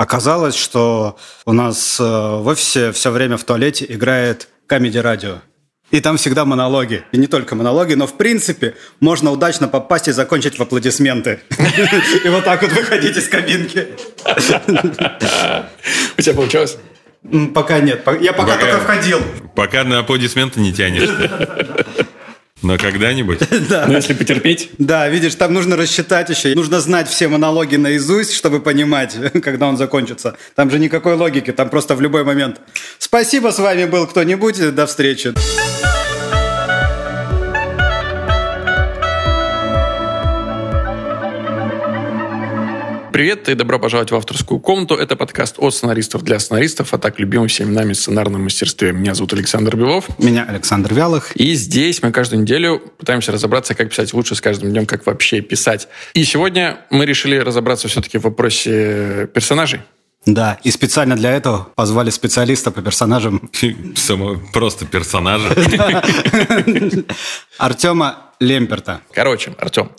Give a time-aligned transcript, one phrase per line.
[0.00, 5.40] оказалось, что у нас э, в офисе все время в туалете играет камеди-радио.
[5.90, 7.04] И там всегда монологи.
[7.12, 11.40] И не только монологи, но в принципе можно удачно попасть и закончить в аплодисменты.
[12.24, 13.88] И вот так вот выходить из кабинки.
[16.16, 16.78] У тебя получалось?
[17.54, 18.02] Пока нет.
[18.20, 19.20] Я пока только входил.
[19.54, 21.10] Пока на аплодисменты не тянешь.
[22.62, 23.40] Но когда-нибудь?
[23.68, 23.86] Да.
[23.86, 24.70] Ну, если потерпеть.
[24.78, 26.54] Да, видишь, там нужно рассчитать еще.
[26.54, 30.36] Нужно знать все монологи наизусть, чтобы понимать, когда он закончится.
[30.54, 32.60] Там же никакой логики, там просто в любой момент.
[32.98, 34.74] Спасибо, с вами был кто-нибудь.
[34.74, 35.34] До встречи.
[43.12, 44.94] Привет и добро пожаловать в авторскую комнату.
[44.94, 48.92] Это подкаст от сценаристов для сценаристов, а так любимым всеми нами сценарном мастерстве.
[48.92, 50.08] Меня зовут Александр Белов.
[50.18, 51.34] Меня Александр Вялых.
[51.34, 55.40] И здесь мы каждую неделю пытаемся разобраться, как писать лучше с каждым днем, как вообще
[55.40, 55.88] писать.
[56.14, 59.80] И сегодня мы решили разобраться все-таки в вопросе персонажей.
[60.24, 63.50] Да, и специально для этого позвали специалиста по персонажам.
[63.96, 65.48] Само, просто персонажа.
[67.58, 69.02] Артема Лемперта.
[69.12, 69.90] Короче, Артем,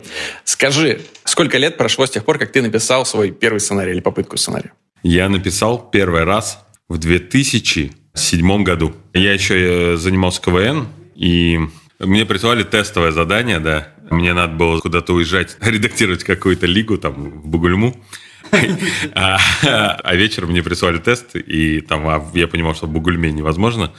[0.44, 4.36] скажи, сколько лет прошло с тех пор, как ты написал свой первый сценарий или попытку
[4.36, 4.72] сценария?
[5.04, 8.94] Я написал первый раз в 2007 году.
[9.14, 11.60] Я еще э, занимался КВН, и
[11.98, 13.88] мне прислали тестовое задание, да.
[14.10, 17.96] Мне надо было куда-то уезжать, редактировать какую-то лигу там в Бугульму.
[19.14, 19.38] А,
[20.02, 23.92] а вечером мне прислали тест, и там а я понимал, что Бугульме невозможно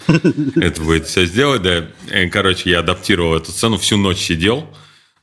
[0.56, 1.62] это будет все сделать.
[1.62, 1.86] Да.
[2.32, 4.68] Короче, я адаптировал эту сцену, всю ночь сидел.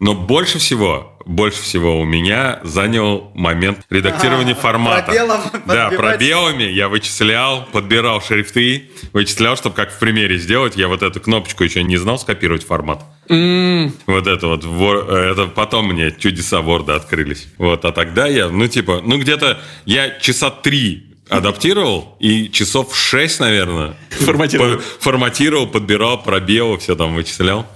[0.00, 5.02] Но больше всего, больше всего у меня занял момент редактирования А, формата.
[5.04, 5.96] пробелом да, подбивать.
[5.96, 10.74] пробелами я вычислял, подбирал шрифты, вычислял, чтобы как в примере сделать.
[10.76, 13.04] Я вот эту кнопочку еще не знал скопировать формат.
[13.28, 17.46] Вот это вот, э, это потом мне чудеса Ворда открылись.
[17.58, 23.38] Вот, а тогда я, ну, типа, ну, где-то я часа три адаптировал, и часов шесть,
[23.38, 24.76] наверное, Форматировал.
[24.78, 27.66] по- форматировал, подбирал, пробелы, все там вычислял.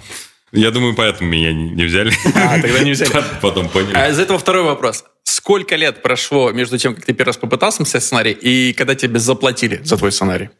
[0.54, 2.12] Я думаю, поэтому меня не, не взяли.
[2.34, 3.10] А, тогда не взяли.
[3.42, 3.92] Потом поняли.
[3.94, 5.04] А из этого второй вопрос.
[5.24, 9.18] Сколько лет прошло между тем, как ты первый раз попытался написать сценарий, и когда тебе
[9.18, 10.50] заплатили за твой сценарий?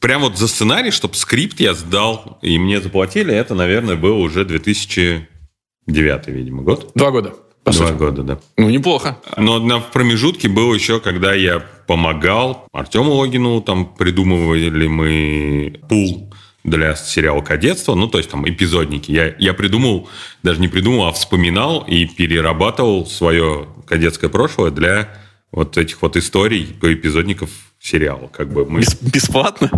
[0.00, 4.44] Прям вот за сценарий, чтобы скрипт я сдал, и мне заплатили, это, наверное, был уже
[4.44, 6.90] 2009, видимо, год.
[6.94, 7.96] Два года, по Два сути.
[7.96, 8.38] года, да.
[8.58, 9.18] Ну, неплохо.
[9.36, 16.34] Но на, в промежутке был еще, когда я помогал Артему Логину, там придумывали мы пул
[16.66, 19.10] для сериала «Кадетство», ну, то есть там эпизодники.
[19.10, 20.08] Я, я придумал,
[20.42, 25.08] даже не придумал, а вспоминал и перерабатывал свое кадетское прошлое для
[25.52, 27.50] вот этих вот историй по эпизодников
[27.80, 28.28] сериала.
[28.28, 28.80] Как бы мы...
[28.80, 29.68] Бес- бесплатно?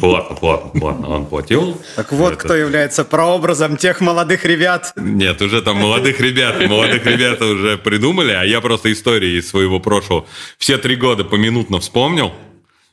[0.00, 1.08] Платно, платно, платно.
[1.08, 1.76] Он платил.
[1.96, 4.92] Так вот, Это- кто является прообразом тех молодых ребят.
[4.96, 9.80] Нет, уже там молодых ребят, молодых ребята уже придумали, а я просто истории из своего
[9.80, 12.32] прошлого все три года поминутно вспомнил,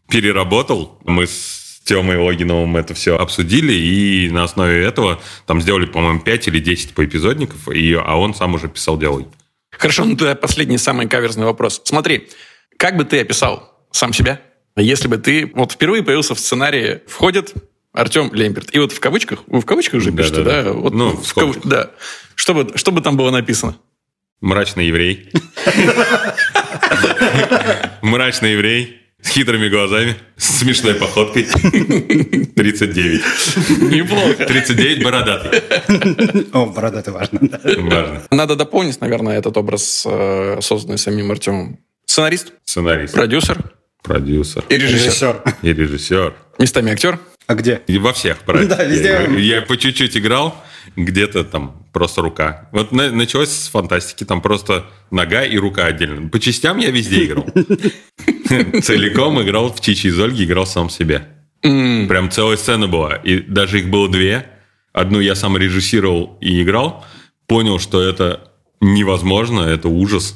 [0.10, 1.00] переработал.
[1.06, 1.59] Мы с
[1.90, 6.94] Тёмой Логиновым это все обсудили, и на основе этого там сделали, по-моему, 5 или 10
[6.94, 9.26] поэпизодников, и, а он сам уже писал диалоги.
[9.72, 11.82] Хорошо, ну тогда последний самый каверзный вопрос.
[11.86, 12.30] Смотри,
[12.78, 14.40] как бы ты описал сам себя,
[14.76, 17.56] если бы ты вот впервые появился в сценарии, входит
[17.92, 18.70] Артем Лемберт.
[18.76, 20.46] И вот в кавычках, вы в кавычках же пишете, да?
[20.62, 20.74] Да-да-да.
[20.74, 21.58] Вот Ну, в в кав-.
[21.64, 21.90] Да.
[22.36, 23.76] Что бы, что бы там было написано?
[24.42, 25.32] Мрачный еврей.
[28.04, 29.02] Мрачный еврей.
[29.22, 31.44] С хитрыми глазами, с смешной походкой.
[31.44, 33.22] 39.
[33.92, 34.46] Неплохо.
[34.46, 35.62] 39 бородатый.
[36.54, 37.40] О, борода, это важно.
[37.42, 37.60] да.
[37.64, 38.22] Важно.
[38.32, 41.80] Надо дополнить, наверное, этот образ, э, созданный самим Артемом.
[42.06, 43.58] Сценарист, Сценарист, продюсер
[44.02, 45.04] продюсер и режиссер.
[45.04, 45.44] Режиссер.
[45.62, 46.34] и режиссер.
[46.58, 47.20] Местами актер.
[47.48, 47.82] А где?
[47.88, 48.78] И во всех проектах.
[48.78, 49.28] Да, везде.
[49.30, 50.56] Я, я по чуть-чуть играл,
[50.96, 52.70] где-то там просто рука.
[52.72, 56.30] Вот на- началось с фантастики, там просто нога и рука отдельно.
[56.30, 57.46] По частям я везде играл.
[58.82, 61.28] Целиком играл в Чичи из Ольги, играл сам себя.
[61.62, 63.16] Прям целая сцена была.
[63.16, 64.46] И даже их было две.
[64.94, 67.06] Одну я сам режиссировал и играл.
[67.48, 68.52] Понял, что это
[68.82, 70.36] невозможно, это ужас.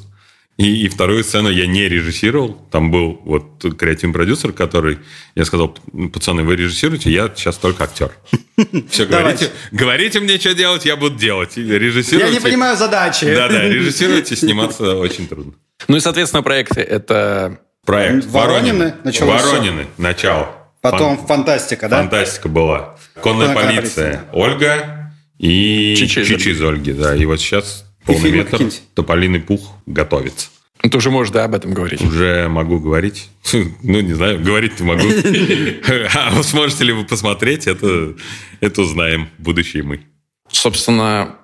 [0.56, 2.54] И, и вторую сцену я не режиссировал.
[2.70, 4.98] Там был вот креативный продюсер, который...
[5.34, 5.76] Я сказал,
[6.12, 8.12] пацаны, вы режиссируете, я сейчас только актер.
[8.88, 11.58] Все, говорите, говорите мне, что делать, я буду делать.
[11.58, 12.34] И Я Режиссируйте.
[12.34, 13.24] не понимаю задачи.
[13.34, 15.54] Да-да, режиссируйте, сниматься очень трудно.
[15.88, 16.80] Ну и, соответственно, проекты.
[16.82, 19.50] Это Проект Воронины началось всё.
[19.52, 20.48] Воронины, начало.
[20.80, 21.98] Потом Фан- фантастика, да?
[21.98, 22.96] Фантастика была.
[23.22, 24.24] Конная Конная полиция.
[24.32, 26.92] Ольга и Чичи из Ольги.
[26.92, 27.14] Да.
[27.16, 28.70] И вот сейчас полный фильмы метр.
[28.94, 30.48] Тополиный пух готовится.
[30.82, 32.02] ну, ты уже можешь, да, об этом говорить.
[32.02, 33.28] Уже могу говорить.
[33.82, 35.06] Ну, не знаю, говорить не могу.
[36.14, 38.14] А сможете ли вы посмотреть, это,
[38.60, 40.00] это узнаем будущие мы.
[40.50, 41.36] Собственно,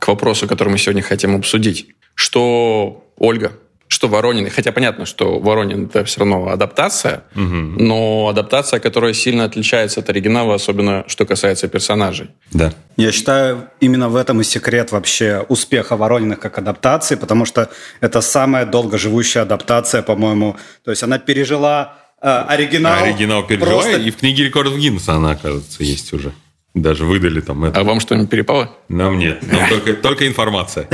[0.00, 1.88] к вопросу, который мы сегодня хотим обсудить.
[2.14, 3.52] Что Ольга,
[3.88, 7.42] что Воронин, хотя понятно, что Воронин это все равно адаптация, угу.
[7.44, 12.28] но адаптация, которая сильно отличается от оригинала, особенно что касается персонажей.
[12.52, 12.72] Да.
[12.96, 17.70] Я считаю, именно в этом и секрет вообще успеха Ворониных как адаптации, потому что
[18.00, 20.56] это самая долгоживущая адаптация, по-моему.
[20.84, 23.02] То есть она пережила э, оригинал.
[23.02, 23.98] Оригинал пережила, просто...
[23.98, 26.32] и в книге рекордов Гиннесса она, оказывается, есть уже.
[26.82, 27.80] Даже выдали там это.
[27.80, 28.76] А вам что-нибудь перепало?
[28.88, 29.42] Нам нет.
[29.50, 30.88] Нам только, только информация.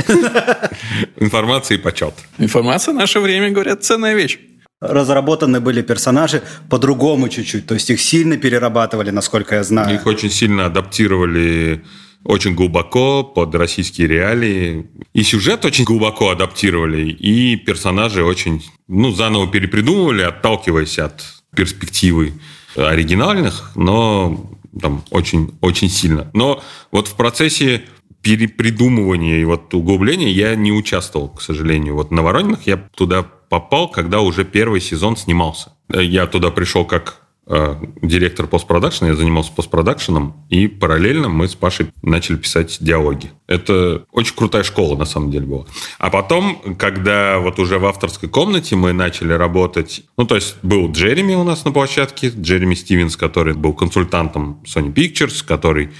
[1.19, 2.13] Информация и почет.
[2.37, 4.39] Информация в наше время, говорят, ценная вещь.
[4.81, 7.65] Разработаны были персонажи по-другому чуть-чуть.
[7.65, 9.95] То есть их сильно перерабатывали, насколько я знаю.
[9.95, 11.83] Их очень сильно адаптировали
[12.25, 14.87] очень глубоко под российские реалии.
[15.13, 21.23] И сюжет очень глубоко адаптировали, и персонажи очень ну, заново перепридумывали, отталкиваясь от
[21.55, 22.33] перспективы
[22.75, 26.29] оригинальных, но там очень, очень сильно.
[26.33, 27.83] Но вот в процессе
[28.21, 31.95] перепридумывания и вот углубления я не участвовал, к сожалению.
[31.95, 35.73] Вот на Ворониных я туда попал, когда уже первый сезон снимался.
[35.89, 42.37] Я туда пришел как директор постпродакшена, я занимался постпродакшеном, и параллельно мы с Пашей начали
[42.37, 43.31] писать диалоги.
[43.47, 45.65] Это очень крутая школа, на самом деле, была.
[45.99, 50.91] А потом, когда вот уже в авторской комнате мы начали работать, ну, то есть был
[50.91, 55.91] Джереми у нас на площадке, Джереми Стивенс, который был консультантом Sony Pictures, который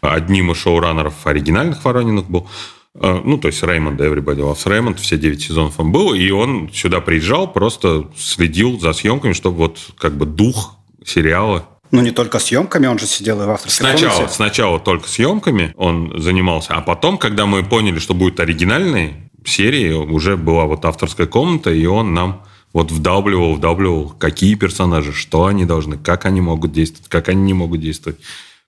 [0.00, 2.48] одним из шоураннеров оригинальных Ворониных был.
[2.94, 6.70] Э, ну, то есть Реймонд, Everybody Loves Raymond, все 9 сезонов он был, и он
[6.72, 12.40] сюда приезжал, просто следил за съемками, чтобы вот как бы дух сериала ну, не только
[12.40, 14.34] съемками, он же сидел и в авторской сначала, комнате.
[14.34, 20.36] Сначала только съемками он занимался, а потом, когда мы поняли, что будут оригинальные серии, уже
[20.36, 22.42] была вот авторская комната, и он нам
[22.72, 27.54] вот вдавливал, вдавливал, какие персонажи, что они должны, как они могут действовать, как они не
[27.54, 28.18] могут действовать,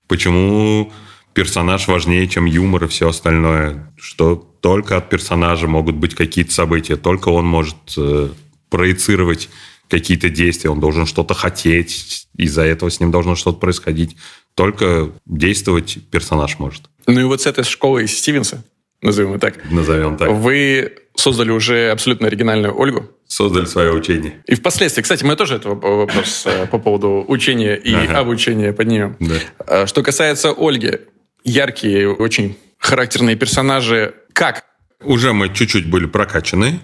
[0.06, 0.92] почему
[1.32, 6.96] персонаж важнее, чем юмор и все остальное, что только от персонажа могут быть какие-то события,
[6.96, 8.28] только он может э,
[8.70, 9.48] проецировать
[9.88, 14.16] какие-то действия, он должен что-то хотеть, из-за этого с ним должно что-то происходить.
[14.54, 16.84] Только действовать персонаж может.
[17.06, 18.64] Ну и вот с этой школы из Стивенса,
[19.02, 19.70] назовем ее так.
[19.70, 20.30] Назовем так.
[20.30, 23.10] Вы создали уже абсолютно оригинальную Ольгу.
[23.26, 24.42] Создали свое учение.
[24.46, 28.18] И впоследствии, кстати, мы тоже этого вопрос э, по поводу учения и ага.
[28.18, 29.16] обучения поднимем.
[29.18, 29.34] Да.
[29.58, 31.00] А, что касается Ольги,
[31.44, 34.14] яркие, очень характерные персонажи.
[34.32, 34.64] Как?
[35.02, 36.80] Уже мы чуть-чуть были прокачаны.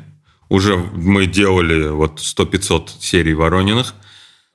[0.52, 3.94] Уже мы делали вот 100-500 серий Ворониных.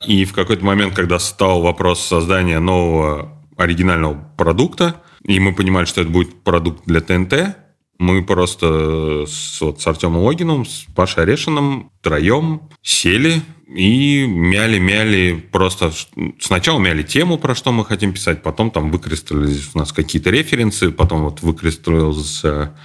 [0.06, 6.02] И в какой-то момент, когда стал вопрос создания нового оригинального продукта, и мы понимали, что
[6.02, 7.58] это будет продукт для ТНТ,
[7.98, 15.92] мы просто с, вот, с Артемом Логином, с Пашей Орешиным троем сели и мяли-мяли просто...
[16.40, 20.92] Сначала мяли тему, про что мы хотим писать, потом там выкристаллизовались у нас какие-то референсы,
[20.92, 22.78] потом вот выкристаллизовался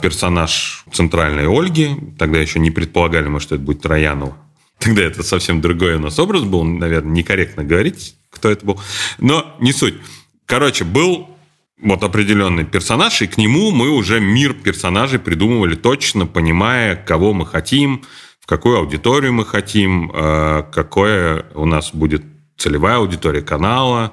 [0.00, 1.96] персонаж центральной Ольги.
[2.18, 4.36] Тогда еще не предполагали мы, что это будет Троянова.
[4.78, 6.64] Тогда это совсем другой у нас образ был.
[6.64, 8.80] Наверное, некорректно говорить, кто это был.
[9.18, 9.94] Но не суть.
[10.46, 11.28] Короче, был
[11.82, 17.46] вот определенный персонаж, и к нему мы уже мир персонажей придумывали точно, понимая, кого мы
[17.46, 18.04] хотим,
[18.40, 22.22] в какую аудиторию мы хотим, э, какое у нас будет
[22.56, 24.12] целевая аудитория канала,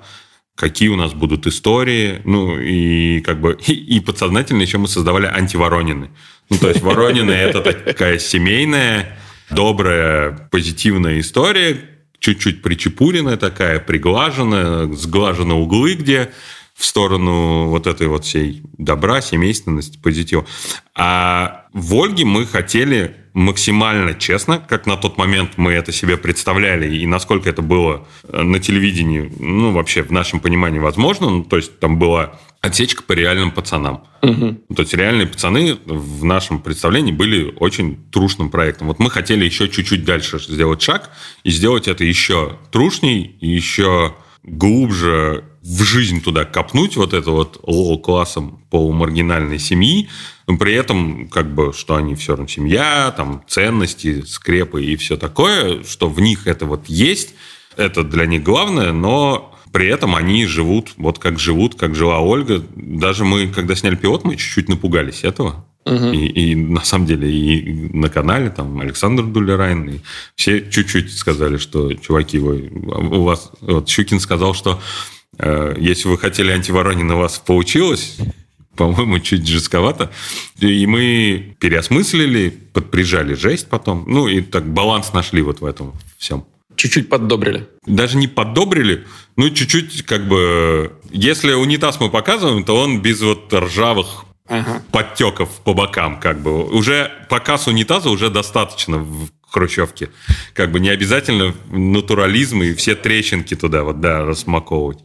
[0.58, 5.28] какие у нас будут истории, ну и как бы и, и подсознательно еще мы создавали
[5.28, 6.10] антиворонины.
[6.50, 9.18] Ну то есть воронины это такая семейная,
[9.52, 11.78] добрая, позитивная история,
[12.20, 16.32] чуть-чуть причепуренная такая, приглаженная, сглажены углы, где
[16.74, 20.46] в сторону вот этой вот всей добра, семейственности, позитива.
[20.96, 26.98] А в Ольге мы хотели максимально честно, как на тот момент мы это себе представляли,
[26.98, 31.30] и насколько это было э, на телевидении, ну, вообще в нашем понимании возможно.
[31.30, 34.06] Ну, то есть там была отсечка по реальным пацанам.
[34.24, 34.74] Угу.
[34.76, 38.88] То есть реальные пацаны в нашем представлении были очень трушным проектом.
[38.88, 41.12] Вот мы хотели еще чуть-чуть дальше сделать шаг
[41.44, 48.64] и сделать это еще трушней, еще глубже в жизнь туда копнуть, вот это вот лоу-классом
[48.72, 50.10] полумаргинальной семьи,
[50.48, 55.18] но при этом, как бы, что они все равно семья, там, ценности, скрепы и все
[55.18, 57.34] такое, что в них это вот есть,
[57.76, 62.64] это для них главное, но при этом они живут вот как живут, как жила Ольга.
[62.76, 65.66] Даже мы, когда сняли пилот, мы чуть-чуть напугались этого.
[65.86, 66.12] Угу.
[66.14, 70.00] И, и на самом деле и на канале там Александр Дулерайн, и
[70.36, 73.52] все чуть-чуть сказали, что, чуваки, вы, у вас...
[73.62, 74.82] Вот Щукин сказал, что
[75.38, 78.18] э, если вы хотели антиворонин, у вас получилось,
[78.78, 80.12] по-моему, чуть жестковато.
[80.60, 84.06] И мы переосмыслили, подприжали жесть потом.
[84.08, 86.46] Ну, и так баланс нашли вот в этом всем.
[86.76, 87.68] Чуть-чуть поддобрили.
[87.88, 89.06] Даже не поддобрили,
[89.36, 90.94] ну, чуть-чуть как бы...
[91.12, 94.84] Если унитаз мы показываем, то он без вот ржавых ага.
[94.92, 96.66] подтеков по бокам, как бы.
[96.66, 100.10] Уже показ унитаза уже достаточно в хрущевке.
[100.54, 105.00] Как бы не обязательно натурализм и все трещинки туда вот, да, рассмаковывать.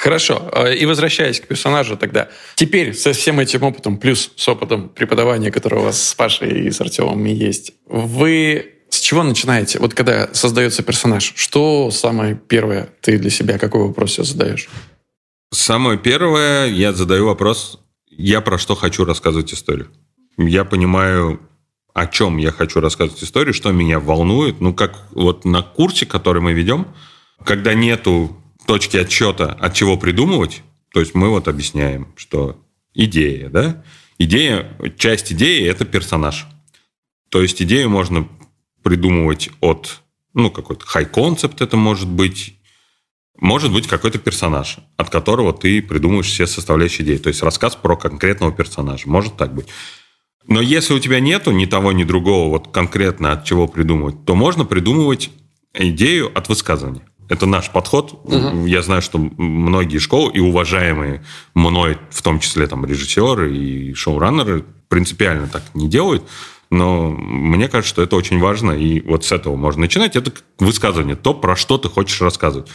[0.00, 0.48] Хорошо.
[0.52, 2.30] А, и возвращаясь к персонажу тогда.
[2.54, 6.70] Теперь со всем этим опытом, плюс с опытом преподавания, который у вас с Пашей и
[6.70, 9.78] с Артемом есть, вы с чего начинаете?
[9.78, 14.70] Вот когда создается персонаж, что самое первое ты для себя, какой вопрос себе задаешь?
[15.52, 17.78] Самое первое, я задаю вопрос,
[18.10, 19.90] я про что хочу рассказывать историю.
[20.38, 21.40] Я понимаю,
[21.92, 24.62] о чем я хочу рассказывать историю, что меня волнует.
[24.62, 26.86] Ну, как вот на курсе, который мы ведем,
[27.44, 30.62] когда нету точки отсчета, от чего придумывать,
[30.92, 32.60] то есть мы вот объясняем, что
[32.94, 33.84] идея, да,
[34.18, 36.46] идея, часть идеи– это персонаж.
[37.30, 38.28] То есть идею можно
[38.82, 40.00] придумывать от,
[40.34, 42.56] ну, какой-то хай-концепт это может быть,
[43.38, 47.18] может быть какой-то персонаж, от которого ты придумываешь все составляющие идеи.
[47.18, 49.08] То есть рассказ про конкретного персонажа.
[49.08, 49.68] Может так быть.
[50.46, 54.34] Но если у тебя нету ни того, ни другого, вот конкретно от чего придумывать, то
[54.34, 55.30] можно придумывать
[55.74, 57.06] идею от высказывания.
[57.30, 58.20] Это наш подход.
[58.24, 58.66] Угу.
[58.66, 64.64] Я знаю, что многие школы и уважаемые мной, в том числе там режиссеры и шоураннеры,
[64.88, 66.24] принципиально так не делают.
[66.70, 70.16] Но мне кажется, что это очень важно, и вот с этого можно начинать.
[70.16, 72.68] Это высказывание, то, про что ты хочешь рассказывать.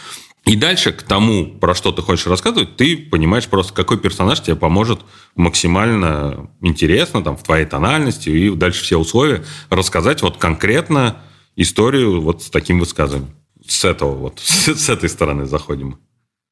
[0.46, 4.56] И дальше к тому, про что ты хочешь рассказывать, ты понимаешь просто, какой персонаж тебе
[4.56, 5.02] поможет
[5.36, 11.18] максимально интересно, там, в твоей тональности, и дальше все условия рассказать вот конкретно
[11.58, 13.34] историю вот с таким высказыванием.
[13.68, 16.00] С этого вот, с этой стороны заходим.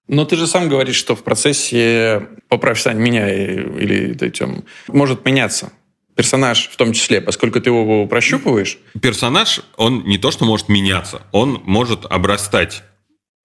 [0.07, 5.71] Но ты же сам говоришь, что в процессе, поправь, Сань, меня или Тем, может меняться
[6.15, 8.77] персонаж в том числе, поскольку ты его прощупываешь?
[9.01, 12.83] Персонаж, он не то, что может меняться, он может обрастать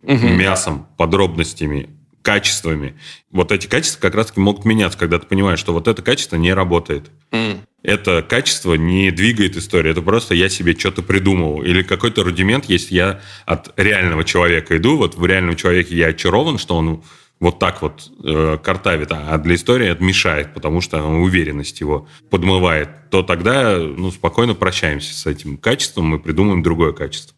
[0.02, 0.28] угу.
[0.28, 1.88] мясом, подробностями,
[2.28, 2.94] качествами.
[3.30, 6.52] Вот эти качества как раз-таки могут меняться, когда ты понимаешь, что вот это качество не
[6.52, 7.10] работает.
[7.30, 7.60] Mm.
[7.82, 11.62] Это качество не двигает историю, это просто я себе что-то придумал.
[11.62, 16.58] Или какой-то рудимент есть, я от реального человека иду, вот в реальном человеке я очарован,
[16.58, 17.02] что он
[17.40, 22.90] вот так вот э, картавит, а для истории это мешает, потому что уверенность его подмывает,
[23.08, 27.37] то тогда ну, спокойно прощаемся с этим качеством, мы придумаем другое качество.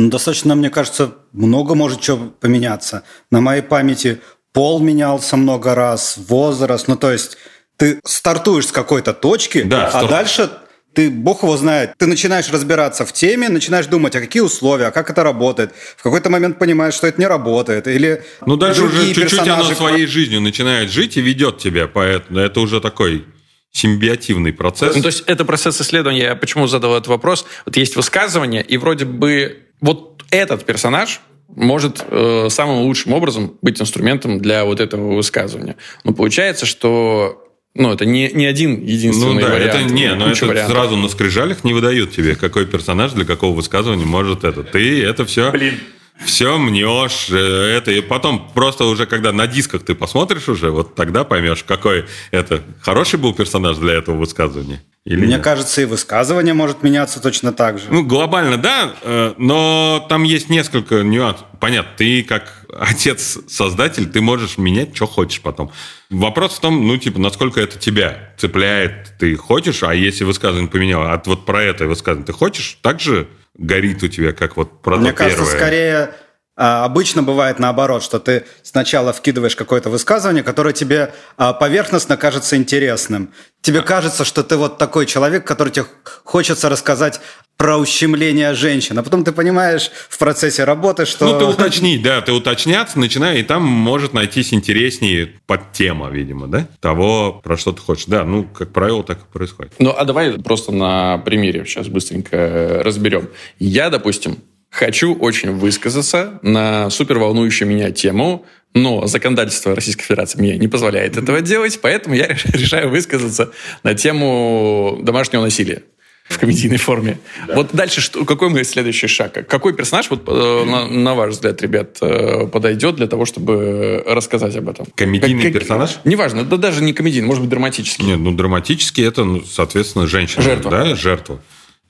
[0.00, 3.02] Ну, достаточно, мне кажется, много может чего поменяться.
[3.30, 4.20] На моей памяти
[4.54, 7.36] пол менялся много раз, возраст, ну то есть
[7.76, 10.08] ты стартуешь с какой-то точки, да, а старт...
[10.08, 10.50] дальше
[10.94, 14.90] ты, бог его знает, ты начинаешь разбираться в теме, начинаешь думать, а какие условия, а
[14.90, 15.72] как это работает.
[15.98, 17.86] В какой-то момент понимаешь, что это не работает.
[17.86, 19.66] Или ну, даже уже чуть-чуть персонажи...
[19.66, 23.26] оно своей жизнью начинает жить и ведет тебя, поэтому это уже такой
[23.70, 24.96] симбиотивный процесс.
[24.96, 26.22] Ну, то есть это процесс исследования.
[26.22, 27.44] Я почему задал этот вопрос?
[27.66, 33.80] Вот есть высказывание, и вроде бы вот этот персонаж может э, самым лучшим образом быть
[33.80, 35.76] инструментом для вот этого высказывания.
[36.04, 37.44] Но получается, что
[37.74, 39.74] ну, это не, не один единственный ну, да, вариант.
[39.74, 40.76] Это, не, но это вариантов.
[40.76, 44.62] сразу на скрижалях не выдают тебе, какой персонаж для какого высказывания может это.
[44.62, 45.50] Ты это все...
[45.50, 45.74] Блин.
[46.22, 50.94] Все мнешь, э, это, и потом просто уже, когда на дисках ты посмотришь уже, вот
[50.94, 54.82] тогда поймешь, какой это хороший был персонаж для этого высказывания.
[55.06, 55.42] Или Мне нет?
[55.42, 57.86] кажется, и высказывание может меняться точно так же.
[57.88, 61.46] Ну, глобально, да, э, но там есть несколько нюансов.
[61.58, 65.72] Понятно, ты как отец-создатель, ты можешь менять, что хочешь потом.
[66.10, 71.12] Вопрос в том, ну, типа, насколько это тебя цепляет, ты хочешь, а если высказывание поменяло,
[71.12, 73.26] а вот про это высказывание ты хочешь, так же
[73.56, 75.56] горит у тебя, как вот про Мне кажется, первое.
[75.56, 76.14] скорее
[76.60, 83.32] обычно бывает наоборот, что ты сначала вкидываешь какое-то высказывание, которое тебе а, поверхностно кажется интересным.
[83.62, 85.86] Тебе кажется, что ты вот такой человек, который тебе
[86.24, 87.20] хочется рассказать
[87.56, 88.98] про ущемление женщин.
[88.98, 91.26] А потом ты понимаешь в процессе работы, что...
[91.26, 96.68] Ну, ты уточнить, да, ты уточняться начинаешь, и там может найтись интереснее подтема, видимо, да,
[96.80, 98.04] того, про что ты хочешь.
[98.06, 99.72] Да, ну, как правило, так и происходит.
[99.78, 103.28] Ну, а давай просто на примере сейчас быстренько разберем.
[103.58, 104.38] Я, допустим,
[104.80, 111.18] Хочу очень высказаться на супер волнующую меня тему, но законодательство Российской Федерации мне не позволяет
[111.18, 113.50] этого делать, поэтому я решаю высказаться
[113.82, 115.82] на тему домашнего насилия
[116.30, 117.18] в комедийной форме.
[117.46, 117.56] Да.
[117.56, 119.46] Вот дальше что, какой мой следующий шаг?
[119.46, 124.56] Какой персонаж, вот, э, на, на ваш взгляд, ребят, э, подойдет для того, чтобы рассказать
[124.56, 124.86] об этом?
[124.94, 125.98] Комедийный как, персонаж?
[126.04, 128.06] Неважно, да даже не комедийный, может быть, драматический.
[128.06, 130.42] Нет, ну драматический это, ну, соответственно, женщина.
[130.42, 130.70] Жертва.
[130.70, 131.42] Да, жертва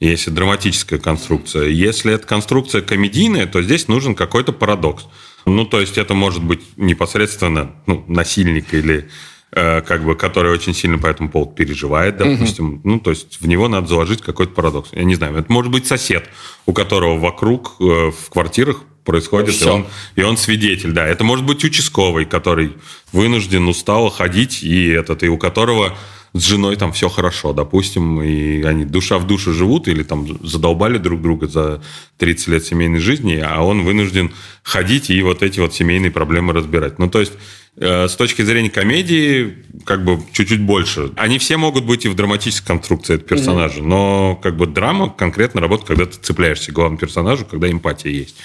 [0.09, 1.69] если драматическая конструкция.
[1.69, 5.07] Если это конструкция комедийная, то здесь нужен какой-то парадокс.
[5.47, 9.09] Ну, то есть это может быть непосредственно ну, насильник или
[9.53, 12.75] э, как бы, который очень сильно по этому поводу переживает, допустим.
[12.75, 12.81] Угу.
[12.85, 14.91] Ну, то есть в него надо заложить какой-то парадокс.
[14.93, 16.29] Я не знаю, это может быть сосед,
[16.67, 21.07] у которого вокруг э, в квартирах происходит, и он, и он свидетель, да.
[21.07, 22.73] Это может быть участковый, который
[23.13, 25.97] вынужден, устал ходить, и этот, и у которого
[26.33, 30.99] с женой там все хорошо, допустим, и они душа в душу живут или там задолбали
[30.99, 31.83] друг друга за
[32.19, 36.99] 30 лет семейной жизни, а он вынужден ходить и вот эти вот семейные проблемы разбирать.
[36.99, 37.33] Ну, то есть
[37.77, 41.11] э, с точки зрения комедии, как бы чуть-чуть больше.
[41.17, 43.87] Они все могут быть и в драматической конструкции этого персонажа, mm-hmm.
[43.87, 48.37] но как бы драма конкретно работает, когда ты цепляешься к главному персонажу, когда эмпатия есть.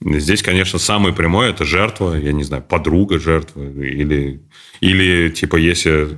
[0.00, 4.40] Здесь, конечно, самый прямой– это жертва, я не знаю, подруга жертвы, или,
[4.80, 6.16] или типа, если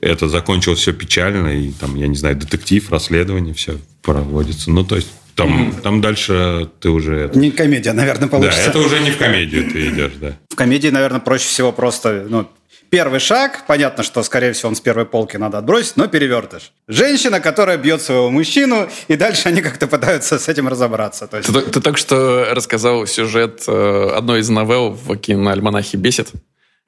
[0.00, 4.70] это закончилось все печально, и там, я не знаю, детектив, расследование, все проводится.
[4.70, 7.30] Ну, то есть там, там дальше ты уже...
[7.34, 8.64] Не комедия, наверное, получится.
[8.64, 10.36] Да, это уже не в комедию ты идешь, да.
[10.48, 12.46] В комедии, наверное, проще всего просто, ну,
[12.90, 16.72] Первый шаг, понятно, что, скорее всего, он с первой полки надо отбросить, но перевертыш.
[16.88, 21.28] Женщина, которая бьет своего мужчину, и дальше они как-то пытаются с этим разобраться.
[21.28, 21.52] То есть...
[21.52, 26.30] ты, ты только что рассказал сюжет э, одной из новелл в киноальманахе «Бесит»,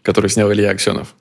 [0.02, 1.14] который снял Илья Аксенов.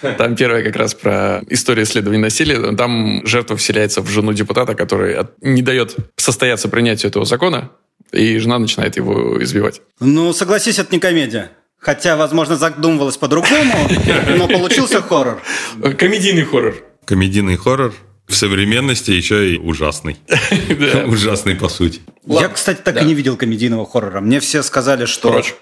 [0.00, 2.76] Там первое как раз про историю исследований насилия.
[2.76, 7.72] Там жертва вселяется в жену депутата, который не дает состояться принятию этого закона,
[8.12, 9.82] и жена начинает его избивать.
[9.98, 11.50] Ну, согласись, это не комедия.
[11.78, 13.88] Хотя, возможно, задумывалась по-другому,
[14.36, 15.40] но получился хоррор.
[15.96, 16.74] Комедийный хоррор.
[17.04, 17.94] Комедийный хоррор
[18.26, 20.18] в современности еще и ужасный.
[21.06, 22.00] Ужасный, по сути.
[22.26, 24.20] Я, кстати, так и не видел комедийного хоррора.
[24.20, 25.30] Мне все сказали, что...
[25.30, 25.54] Прочь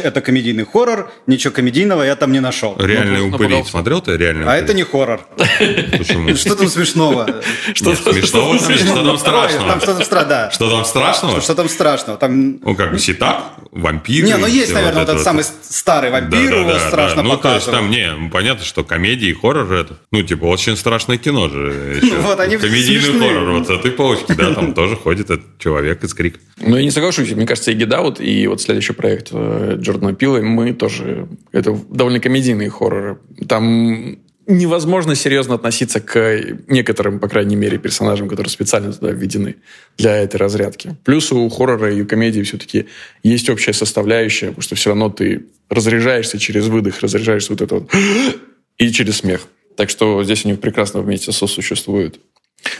[0.00, 2.76] это комедийный хоррор, ничего комедийного я там не нашел.
[2.78, 4.52] Реальный ну, упыри смотрел ты реально?
[4.52, 5.20] А это не хоррор.
[5.36, 6.34] Почему?
[6.36, 7.42] Что там смешного?
[7.74, 8.58] Что смешного?
[8.58, 9.68] Что там страшного?
[9.68, 11.40] Там что-то страшно, Что там страшного?
[11.40, 12.18] Что там страшного?
[12.18, 12.58] Там...
[12.62, 14.24] Ну как, ситак, вампир.
[14.24, 18.30] Не, ну есть, наверное, этот самый старый вампир, его страшно Ну то есть там, не,
[18.30, 22.00] понятно, что комедия и хоррор это, ну типа очень страшное кино же.
[22.20, 26.14] Вот они Комедийный хоррор, вот с этой полочки, да, там тоже ходит этот человек из
[26.14, 26.40] крик.
[26.58, 30.40] Ну я не соглашусь, мне кажется, и Гедаут, и вот следующий проект э, Джордана Пила,
[30.40, 31.28] мы тоже...
[31.52, 33.18] Это довольно комедийные хорроры.
[33.48, 34.18] Там
[34.50, 39.56] невозможно серьезно относиться к некоторым, по крайней мере, персонажам, которые специально туда введены
[39.96, 40.96] для этой разрядки.
[41.04, 42.86] Плюс у хоррора и у комедии все-таки
[43.22, 47.90] есть общая составляющая, потому что все равно ты разряжаешься через выдох, разряжаешься вот это вот
[48.78, 49.42] и через смех.
[49.76, 52.20] Так что здесь они прекрасно вместе сосуществуют.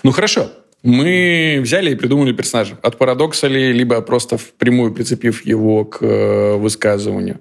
[0.02, 0.50] Ну хорошо,
[0.82, 2.78] мы взяли и придумали персонажа.
[2.82, 7.40] От парадокса ли, либо просто впрямую прицепив его к э, высказыванию.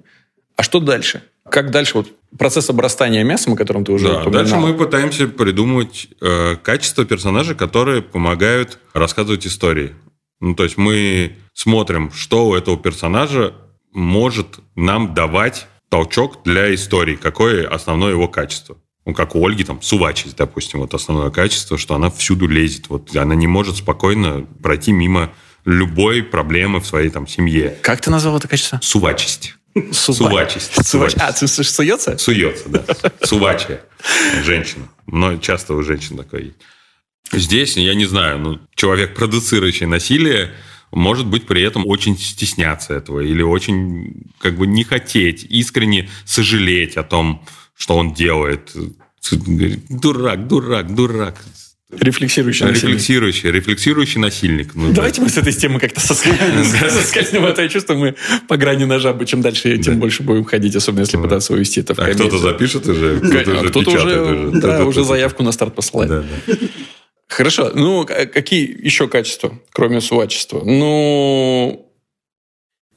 [0.56, 1.22] А что дальше?
[1.48, 4.32] Как дальше вот процесс обрастания мясом, о котором ты уже да, упоминал?
[4.32, 9.94] Дальше мы пытаемся придумать э, качества персонажей, которые помогают рассказывать истории.
[10.40, 13.54] Ну, то есть мы смотрим, что у этого персонажа
[13.92, 18.76] может нам давать толчок для истории, какое основное его качество
[19.06, 22.88] ну, как у Ольги, там, сувачесть, допустим, вот основное качество, что она всюду лезет.
[22.88, 25.32] Вот она не может спокойно пройти мимо
[25.64, 27.76] любой проблемы в своей там семье.
[27.82, 28.78] Как ты назвал это качество?
[28.82, 29.56] Сувачесть.
[29.92, 30.86] Сувачесть.
[30.86, 31.14] Сувач.
[31.16, 32.18] А, ты суется?
[32.18, 32.84] Суется, да.
[33.22, 33.82] Сувачая.
[34.44, 34.88] Женщина.
[35.06, 36.56] Но часто у женщин такое есть.
[37.32, 40.52] Здесь, я не знаю, ну, человек, продуцирующий насилие,
[40.90, 46.96] может быть при этом очень стесняться этого или очень как бы не хотеть, искренне сожалеть
[46.96, 47.46] о том,
[47.80, 48.72] что он делает.
[49.88, 51.36] Дурак, дурак, дурак.
[51.90, 52.84] Рефлексирующий насильник.
[52.84, 54.74] Рефлексирующий, рефлексирующий насильник.
[54.74, 55.24] Ну, Давайте да.
[55.24, 57.46] мы с этой темы как-то соскользнем.
[57.46, 58.14] Это чувство мы
[58.48, 61.98] по грани ножа, чем дальше, тем больше будем ходить, особенно если пытаться увести это в
[61.98, 66.24] А кто-то запишет уже, кто-то уже кто уже, да, уже заявку на старт посылает.
[67.28, 67.72] Хорошо.
[67.74, 70.62] Ну, какие еще качества, кроме сувачества?
[70.64, 71.89] Ну,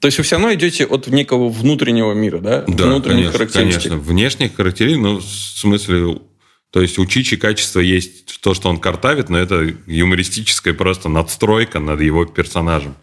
[0.04, 2.66] то есть вы все равно идете от некого внутреннего мира, да?
[2.68, 3.84] Да, Внутренних конечно, характеристик.
[3.84, 3.98] конечно.
[4.00, 6.20] Внешних характеристик, ну, в смысле,
[6.72, 11.80] то есть у Чичи качество есть то, что он картавит, но это юмористическая просто надстройка
[11.80, 12.96] над его персонажем.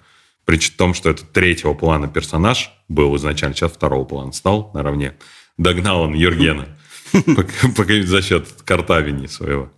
[0.44, 5.14] При том, что это третьего плана персонаж был изначально, сейчас второго плана стал наравне.
[5.56, 6.68] Догнал он Юргена
[8.04, 9.72] за счет картавини своего.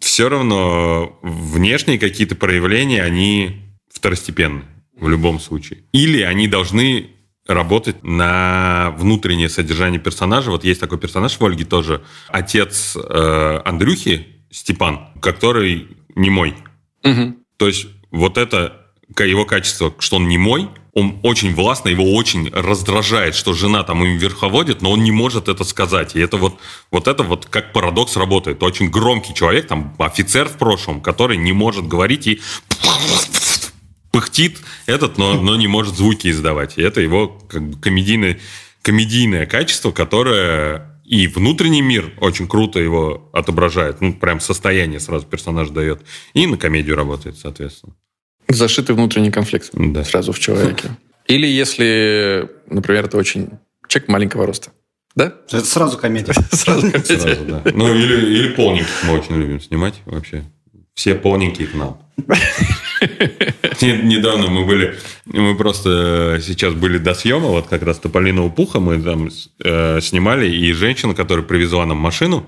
[0.00, 4.64] Все равно внешние какие-то проявления, они второстепенные
[5.00, 5.80] в любом случае.
[5.92, 7.10] Или они должны
[7.46, 10.50] работать на внутреннее содержание персонажа.
[10.50, 16.54] Вот есть такой персонаж в Ольге тоже, отец э, Андрюхи Степан, который не мой.
[17.04, 17.36] Угу.
[17.56, 18.76] То есть вот это
[19.18, 24.04] его качество, что он не мой, он очень властно, его очень раздражает, что жена там
[24.04, 26.16] им верховодит, но он не может это сказать.
[26.16, 26.58] И это вот,
[26.90, 28.62] вот это вот как парадокс работает.
[28.62, 32.40] Очень громкий человек, там офицер в прошлом, который не может говорить и
[34.10, 36.78] пыхтит этот, но, но не может звуки издавать.
[36.78, 38.38] И это его как бы комедийное,
[38.82, 44.00] комедийное качество, которое и внутренний мир очень круто его отображает.
[44.00, 46.02] Ну, прям состояние сразу персонаж дает.
[46.34, 47.94] И на комедию работает, соответственно.
[48.48, 50.04] Зашитый внутренний конфликт да.
[50.04, 50.96] сразу в человеке.
[51.26, 53.50] Или если, например, это очень
[53.88, 54.70] человек маленького роста.
[55.16, 55.34] Да?
[55.48, 56.32] Это сразу комедия.
[56.52, 57.62] Сразу Сразу, да.
[57.74, 60.44] Ну, или, или полненьких мы очень любим снимать вообще.
[60.94, 62.00] Все полненькие к нам.
[63.80, 68.50] Не- Недавно мы были, мы просто э, сейчас были до съема, вот как раз Тополиного
[68.50, 69.28] пуха мы там
[69.64, 72.46] э, снимали, и женщина, которая привезла нам машину,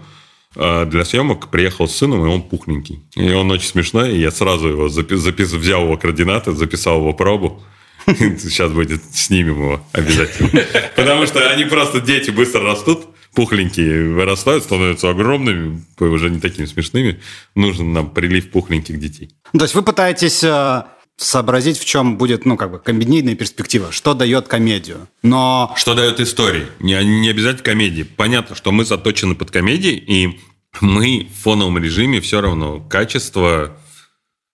[0.56, 3.00] э, для съемок приехал с сыном, и он пухленький.
[3.16, 7.12] И он очень смешной, и я сразу его запи- запис- взял его координаты, записал его
[7.14, 7.62] пробу.
[8.06, 10.50] Сейчас будет, снимем его обязательно.
[10.96, 17.20] Потому что они просто, дети быстро растут, пухленькие вырастают, становятся огромными, уже не такими смешными.
[17.54, 19.30] Нужен нам прилив пухленьких детей.
[19.52, 20.82] То есть вы пытаетесь э,
[21.16, 25.08] сообразить, в чем будет, ну, как бы, комедийная перспектива, что дает комедию.
[25.22, 26.66] Но Что дает истории?
[26.80, 28.02] Не, не обязательно комедии.
[28.02, 30.40] Понятно, что мы заточены под комедии, и
[30.80, 33.76] мы в фоновом режиме все равно качество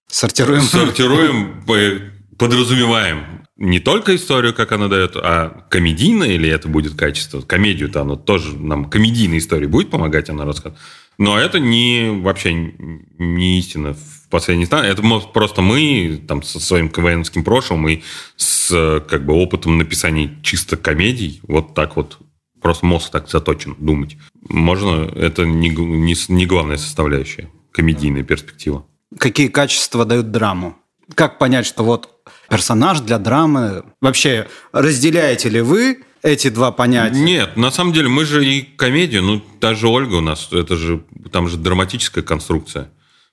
[0.08, 0.62] сортируем...
[0.62, 1.74] сортируем, по-
[2.38, 7.40] подразумеваем не только историю, как она дает, а комедийное или это будет качество.
[7.40, 10.80] Комедию-то оно тоже нам комедийной истории будет помогать, она рассказывает.
[11.18, 14.92] Но это не вообще не истина в последней инстанции.
[14.92, 18.02] Это просто мы там со своим КВНским прошлым и
[18.36, 22.18] с как бы опытом написания чисто комедий вот так вот
[22.62, 24.16] просто мозг так заточен думать.
[24.48, 28.86] Можно, это не, не, не главная составляющая комедийная перспектива.
[29.18, 30.76] Какие качества дают драму?
[31.14, 32.17] Как понять, что вот
[32.48, 33.84] персонаж для драмы...
[34.00, 37.20] Вообще, разделяете ли вы эти два понятия?
[37.20, 40.76] Нет, на самом деле мы же и комедию, ну, та же Ольга у нас, это
[40.76, 42.90] же, там же драматическая конструкция.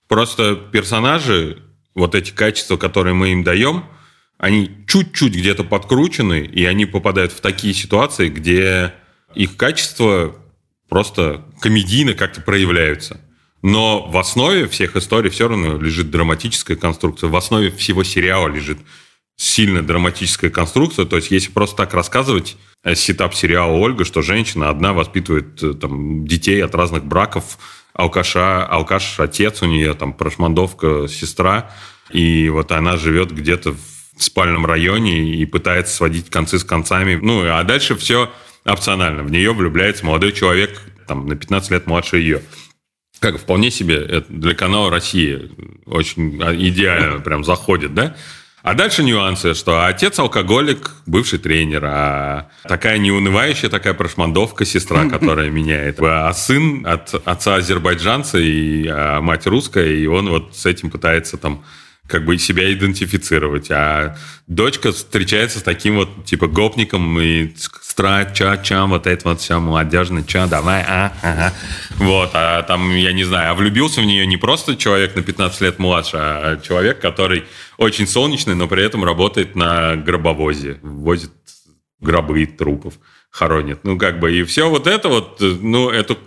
[0.07, 1.63] Просто персонажи,
[1.95, 3.85] вот эти качества, которые мы им даем,
[4.37, 8.93] они чуть-чуть где-то подкручены, и они попадают в такие ситуации, где
[9.33, 10.35] их качества
[10.89, 13.21] просто комедийно как-то проявляются.
[13.61, 17.29] Но в основе всех историй все равно лежит драматическая конструкция.
[17.29, 18.77] В основе всего сериала лежит
[19.37, 21.05] сильно драматическая конструкция.
[21.05, 25.73] То есть, если просто так рассказывать э, сетап сериала Ольга, что женщина одна воспитывает э,
[25.73, 27.57] там, детей от разных браков,
[27.93, 31.71] алкаша, алкаш отец у нее, там, прошмандовка сестра,
[32.11, 37.15] и вот она живет где-то в спальном районе и пытается сводить концы с концами.
[37.21, 38.31] Ну, а дальше все
[38.63, 39.23] опционально.
[39.23, 42.41] В нее влюбляется молодой человек, там, на 15 лет младше ее.
[43.19, 45.41] Как вполне себе это для канала Россия
[45.85, 48.15] очень а, идеально прям заходит, да?
[48.65, 55.51] А дальше нюансы, что отец алкоголик, бывший тренер, а такая неунывающая такая прошмандовка сестра, которая
[55.51, 55.99] меняет.
[56.01, 61.37] А сын от отца азербайджанца и а мать русская, и он вот с этим пытается
[61.37, 61.63] там
[62.07, 63.71] как бы себя идентифицировать.
[63.71, 64.15] А
[64.47, 69.59] дочка встречается с таким вот, типа, гопником и стра, ча, ча, вот это вот все
[69.59, 71.53] молодежное, ча, давай, а, ага.
[71.97, 75.61] Вот, а там, я не знаю, а влюбился в нее не просто человек на 15
[75.61, 77.45] лет младше, а человек, который
[77.77, 81.31] очень солнечный, но при этом работает на гробовозе, возит
[81.99, 82.93] гробы трупов,
[83.31, 83.79] хоронит.
[83.83, 86.19] Ну, как бы, и все вот это вот, ну, эту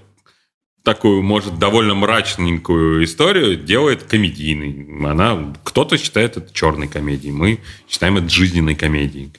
[0.89, 4.87] такую, может, довольно мрачненькую историю делает комедийной.
[5.07, 9.31] Она, кто-то считает это черной комедией, мы считаем это жизненной комедией.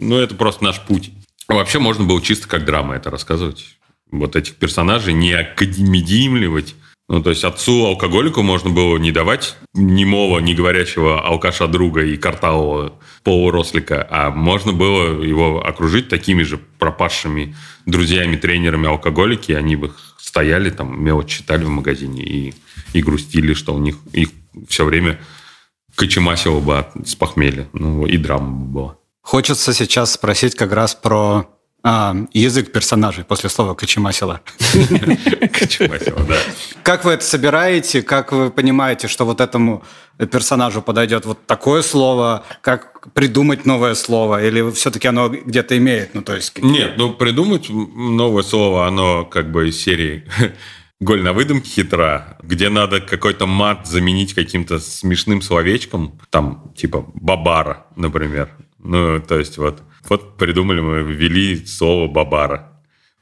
[0.00, 1.10] Ну, это просто наш путь.
[1.46, 3.76] Вообще можно было чисто как драма это рассказывать.
[4.10, 6.74] Вот этих персонажей не академидимливать.
[7.06, 12.16] Ну, то есть отцу алкоголику можно было не давать немого, не говорящего алкаша друга и
[12.16, 17.54] картавого полурослика, а можно было его окружить такими же пропавшими
[17.84, 19.92] друзьями, тренерами алкоголики, они бы
[20.32, 22.54] стояли там, мелочь читали в магазине и,
[22.94, 24.30] и грустили, что у них их
[24.66, 25.20] все время
[25.94, 27.68] кочемасило бы от, с похмелья.
[27.74, 28.96] Ну, и драма бы была.
[29.20, 31.51] Хочется сейчас спросить как раз про
[31.84, 34.40] а, язык персонажей после слова «кочемасила».
[35.52, 36.36] Кочемасило, да.
[36.84, 38.02] Как вы это собираете?
[38.02, 39.82] Как вы понимаете, что вот этому
[40.30, 42.44] персонажу подойдет вот такое слово?
[42.60, 44.44] Как придумать новое слово?
[44.44, 46.14] Или все-таки оно где-то имеет?
[46.14, 46.56] Ну, то есть...
[46.62, 50.24] Нет, ну придумать новое слово, оно как бы из серии
[51.00, 57.86] «Голь на выдумке хитра», где надо какой-то мат заменить каким-то смешным словечком, там типа «бабара»,
[57.96, 58.50] например.
[58.78, 62.72] Ну, то есть вот, вот придумали мы, ввели слово «бабара».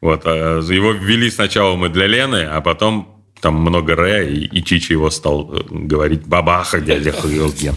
[0.00, 4.64] Вот, а его ввели сначала мы для Лены, а потом там много Р, и, и
[4.64, 7.74] Чичи его стал э, говорить «бабаха, дядя Хуёген».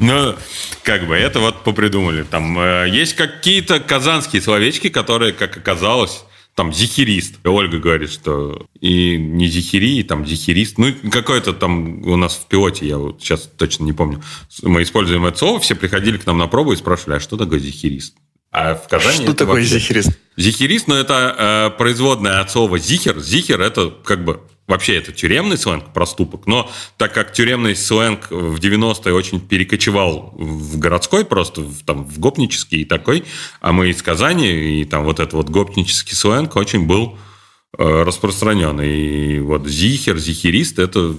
[0.00, 0.34] Ну,
[0.82, 2.24] как бы, это вот попридумали.
[2.24, 7.36] Там э, есть какие-то казанские словечки, которые, как оказалось, там зихерист.
[7.44, 10.78] И Ольга говорит, что и не зихери, и там зихерист.
[10.78, 14.22] Ну, и какое-то там у нас в пилоте, я вот сейчас точно не помню,
[14.62, 17.58] мы используем это слово, все приходили к нам на пробу и спрашивали, а что такое
[17.58, 18.16] зихерист?
[18.54, 20.10] А в Казани Что такое вообще- зихерист?
[20.36, 23.18] Зихерист, ну, это э, производная от слова зихер.
[23.18, 28.60] Зихер– это как бы вообще это тюремный сленг, проступок, но так как тюремный сленг в
[28.60, 33.24] 90-е очень перекочевал в городской просто, в, там, в гопнический и такой,
[33.60, 37.18] а мы из Казани, и там вот этот вот гопнический сленг очень был
[37.76, 38.80] э, распространен.
[38.80, 41.16] И вот зихер, зихерист– это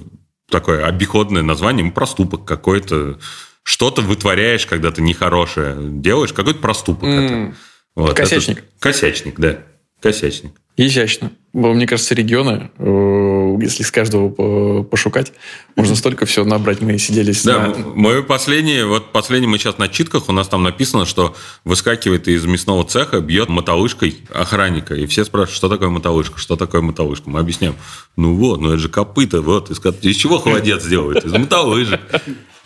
[0.49, 3.19] такое обиходное название, проступок какой-то,
[3.65, 7.09] что-то вытворяешь, когда ты нехорошее делаешь, какой-то проступок.
[7.09, 7.25] Mm.
[7.25, 7.55] Это.
[7.95, 8.59] Вот, косячник.
[8.59, 9.59] Это, косячник, да.
[10.01, 10.51] Косячник.
[10.77, 11.31] Изящно.
[11.53, 15.31] Мне кажется, регионы, э, если с каждого пошукать,
[15.77, 16.81] можно столько всего набрать.
[16.81, 17.43] Мы сидели с...
[17.43, 17.77] Да, на...
[17.95, 22.45] мое последнее, вот последнее мы сейчас на читках, у нас там написано, что выскакивает из
[22.45, 24.93] мясного цеха, бьет мотолыжкой охранника.
[24.93, 27.29] И все спрашивают, что такое мотолыжка, что такое мотолыжка.
[27.29, 27.75] Мы объясняем,
[28.15, 31.25] ну вот, ну это же копыта, вот, из, из чего холодец делают?
[31.25, 32.01] Из мотолыжек.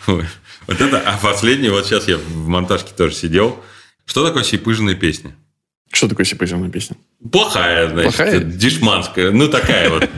[0.70, 3.58] Вот это, а последнее, вот сейчас я в монтажке тоже сидел.
[4.06, 5.34] Что такое сипыжная песня?
[5.92, 6.96] Что такое сипоземная песня?
[7.32, 8.38] Плохая, значит, Плохая?
[8.38, 9.32] дешманская.
[9.32, 10.08] Ну, такая вот,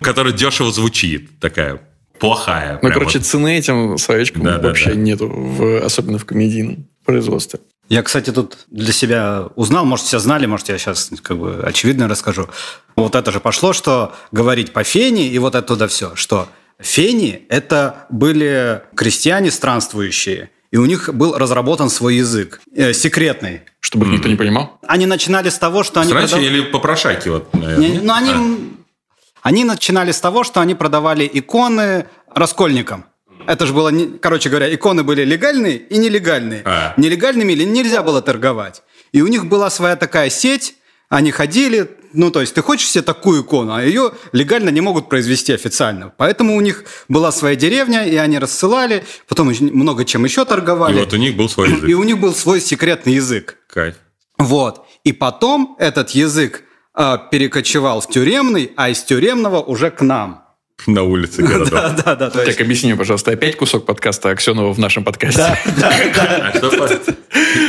[0.00, 1.38] которая дешево звучит.
[1.38, 1.80] Такая
[2.18, 2.80] плохая.
[2.82, 3.26] Ну, короче, вот.
[3.28, 5.00] цены этим словечкам да, вообще да, да.
[5.00, 7.60] нету, в, особенно в комедийном производстве.
[7.88, 12.08] Я, кстати, тут для себя узнал, может, все знали, может, я сейчас как бы очевидно
[12.08, 12.48] расскажу.
[12.96, 16.48] Вот это же пошло, что говорить по фене, и вот оттуда все, что
[16.82, 23.62] фени– это были крестьяне странствующие, и у них был разработан свой язык, э, секретный.
[23.80, 24.78] Чтобы никто не понимал?
[24.86, 26.12] Они начинали с того, что они...
[26.12, 26.50] Раньше продав...
[26.50, 27.88] или попрошайки, вот, наверное.
[27.88, 28.30] Не, ну, они...
[28.30, 29.48] А.
[29.48, 33.06] они начинали с того, что они продавали иконы раскольникам.
[33.46, 36.62] Это же было, короче говоря, иконы были легальные и нелегальные.
[36.64, 36.94] А.
[36.96, 38.82] Нелегальными или нельзя было торговать.
[39.12, 40.76] И у них была своя такая сеть,
[41.12, 45.10] они ходили, ну, то есть ты хочешь себе такую икону, а ее легально не могут
[45.10, 46.10] произвести официально.
[46.16, 50.96] Поэтому у них была своя деревня, и они рассылали, потом много чем еще торговали.
[50.96, 51.88] И вот у них был свой язык.
[51.90, 53.58] И у них был свой секретный язык.
[53.66, 53.96] Кайф.
[54.38, 54.86] Вот.
[55.04, 56.62] И потом этот язык
[56.94, 60.41] э, перекочевал в тюремный, а из тюремного уже к нам.
[60.86, 61.70] На улице городов.
[61.70, 62.30] Да, да, да.
[62.30, 65.38] Так, объясни, пожалуйста, опять кусок подкаста Аксенова в нашем подкасте.
[65.38, 65.58] Да,
[66.14, 66.88] да, да.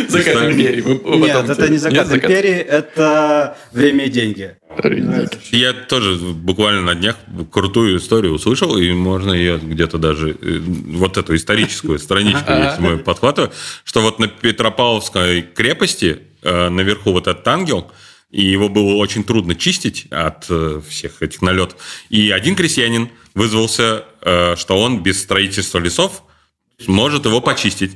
[0.07, 0.83] Закат империи.
[1.17, 4.55] Нет, это не закат империи, это время и деньги.
[5.51, 7.17] Я тоже буквально на днях
[7.51, 12.97] крутую историю услышал, и можно ее где-то даже, э, вот эту историческую страничку, если мы
[12.97, 13.51] подхватываем,
[13.83, 17.91] что вот на Петропавловской крепости э, наверху вот этот ангел–
[18.33, 21.77] и его было очень трудно чистить от э, всех этих налетов.
[22.09, 26.23] И один крестьянин вызвался, э, что он без строительства лесов
[26.87, 27.91] может его почистить.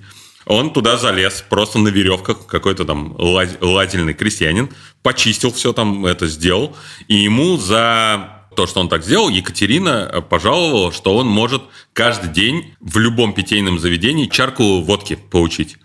[0.46, 4.70] Он туда залез, просто на веревках, какой-то там лазельный крестьянин,
[5.02, 6.78] почистил все там, это сделал.
[7.08, 12.76] И ему за то, что он так сделал, Екатерина пожаловала, что он может каждый день
[12.80, 15.78] в любом питейном заведении чарку водки получить.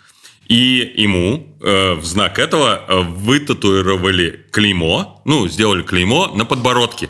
[0.53, 7.09] И ему э, в знак этого э, вытатуировали клеймо, ну, сделали клеймо на подбородке.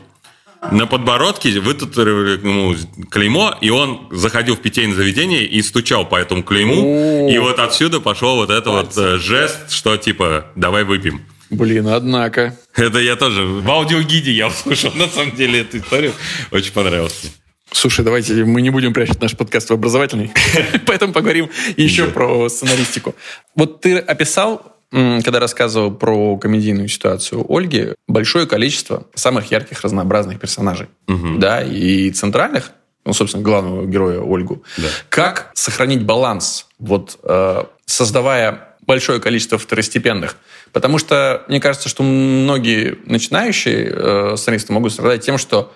[0.70, 2.76] На подбородке вытатуировали ему
[3.10, 7.28] клеймо, и он заходил в питейное заведение и стучал по этому клейму.
[7.28, 11.22] И вот отсюда пошел вот этот вот э, жест, что типа «давай выпьем».
[11.50, 12.56] Блин, однако.
[12.76, 16.12] Это я тоже в аудиогиде я услышал, на самом деле, эту историю.
[16.52, 17.32] Очень понравилось.
[17.72, 20.32] Слушай, давайте мы не будем прячать наш подкаст в образовательный,
[20.86, 23.14] поэтому поговорим еще про сценаристику.
[23.54, 30.88] Вот ты описал, когда рассказывал про комедийную ситуацию Ольги, большое количество самых ярких, разнообразных персонажей,
[31.06, 32.72] да, и центральных,
[33.04, 34.62] ну, собственно, главного героя Ольгу.
[34.76, 34.88] Да.
[35.08, 40.36] Как сохранить баланс, вот э, создавая большое количество второстепенных?
[40.72, 45.72] Потому что мне кажется, что многие начинающие э, сценаристы могут страдать тем, что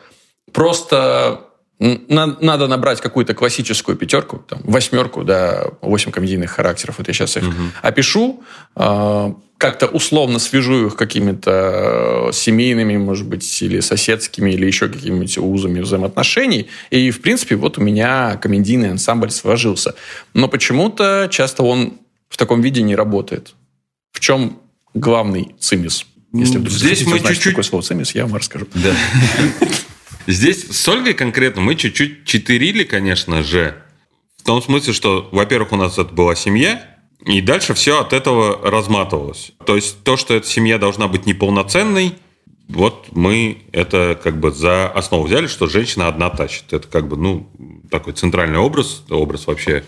[0.52, 1.45] просто
[1.78, 6.96] надо набрать какую-то классическую пятерку, там, восьмерку, да, восемь комедийных характеров.
[6.98, 7.54] Вот я сейчас их угу.
[7.82, 8.42] опишу,
[8.76, 15.80] э, как-то условно свяжу их какими-то семейными, может быть, или соседскими, или еще какими-нибудь узами
[15.80, 16.68] взаимоотношений.
[16.90, 19.94] И, в принципе, вот у меня комедийный ансамбль сложился.
[20.32, 23.54] Но почему-то часто он в таком виде не работает.
[24.12, 24.58] В чем
[24.94, 26.06] главный цимис?
[26.32, 27.52] Если вдруг Здесь мы чуть-чуть...
[27.52, 28.66] такое слово цимис, я вам расскажу.
[28.74, 28.92] Да.
[30.26, 33.82] Здесь с Ольгой конкретно мы чуть-чуть читерили, конечно же.
[34.36, 38.60] В том смысле, что, во-первых, у нас это была семья, и дальше все от этого
[38.68, 39.52] разматывалось.
[39.64, 42.14] То есть то, что эта семья должна быть неполноценной,
[42.68, 46.72] вот мы это как бы за основу взяли, что женщина одна тащит.
[46.72, 47.48] Это как бы, ну,
[47.90, 49.84] такой центральный образ, образ вообще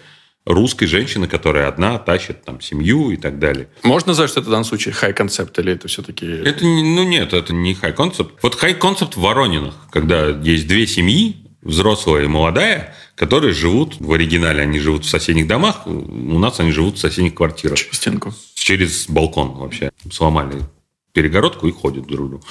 [0.48, 3.68] русской женщины, которая одна тащит там семью и так далее.
[3.82, 6.26] Можно назвать, что это в данном случае хай-концепт, или это все-таки...
[6.26, 8.34] Это, ну нет, это не хай-концепт.
[8.42, 14.62] Вот хай-концепт в Воронинах, когда есть две семьи, взрослая и молодая, которые живут, в оригинале
[14.62, 17.76] они живут в соседних домах, у нас они живут в соседних квартирах.
[17.76, 18.34] Через стенку.
[18.54, 19.90] Через балкон вообще.
[20.10, 20.62] Сломали
[21.12, 22.44] перегородку и ходят друг другу.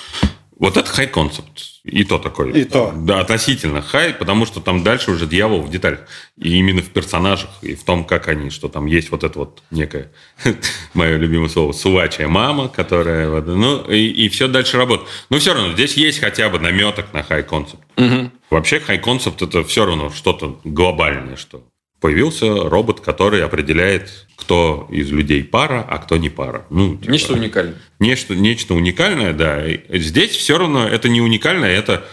[0.60, 1.78] Вот это хай концепт.
[1.84, 2.52] И то такой.
[2.52, 2.92] И то.
[2.96, 6.02] Да, относительно хай, потому что там дальше уже дьявол в деталях.
[6.38, 9.64] И именно в персонажах, и в том, как они, что там есть вот это вот
[9.72, 10.12] некое,
[10.94, 13.42] мое любимое слово, сувачая мама, которая...
[13.42, 15.10] Ну, и, и все дальше работает.
[15.30, 17.84] Но все равно здесь есть хотя бы наметок на хай концепт.
[18.50, 21.64] Вообще хай концепт это все равно что-то глобальное, что
[22.00, 26.66] появился робот, который определяет, кто из людей пара, а кто не пара.
[26.70, 27.76] Ну, типа, Нечто уникальное.
[28.00, 29.64] Нечто, нечто уникальное, да.
[29.90, 32.06] Здесь все равно это не уникальное, это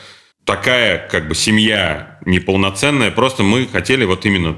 [0.44, 3.10] такая как бы семья неполноценная.
[3.10, 4.56] Просто мы хотели вот именно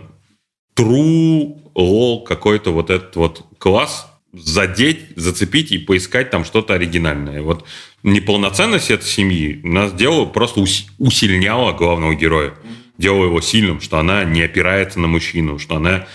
[0.77, 7.43] true лол какой-то вот этот вот класс задеть, зацепить и поискать там что-то оригинальное.
[7.43, 7.65] Вот
[8.03, 12.55] неполноценность этой семьи нас делала, просто ус- усильняла главного героя.
[12.98, 16.06] Делала его сильным, что она не опирается на мужчину, что она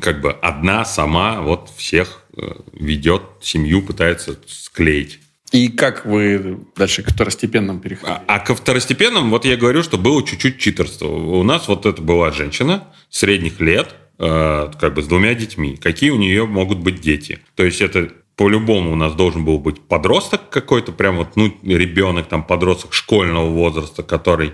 [0.00, 5.20] как бы одна сама вот всех э, ведет семью, пытается склеить.
[5.52, 8.20] И как вы дальше к второстепенным переходите?
[8.26, 11.08] А, а ко второстепенным, вот я говорю, что было чуть-чуть читерство.
[11.08, 15.76] У нас вот это была женщина средних лет, э, как бы с двумя детьми.
[15.76, 17.38] Какие у нее могут быть дети?
[17.54, 22.28] То есть это по-любому у нас должен был быть подросток какой-то, прям вот, ну, ребенок,
[22.28, 24.52] там, подросток школьного возраста, который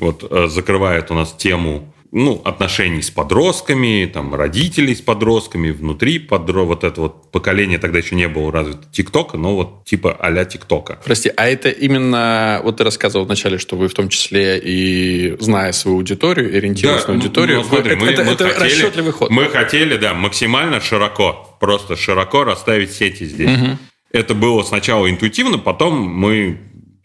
[0.00, 6.18] вот э, закрывает у нас тему ну, отношений с подростками, там, родителей с подростками, внутри
[6.18, 6.64] подро...
[6.66, 10.98] вот это вот поколение тогда еще не было развито ТикТока, но вот типа а-ля ТикТока.
[11.04, 15.70] Прости, а это именно, вот ты рассказывал вначале, что вы в том числе и зная
[15.70, 19.12] свою аудиторию, ориентируясь на ну, аудиторию, ну, смотри, это, мы- это- мы это хотели- расчетливый
[19.12, 19.30] ход.
[19.30, 23.50] Мы хотели, да, максимально широко, просто широко расставить сети здесь.
[24.12, 26.58] Это было сначала интуитивно, потом мы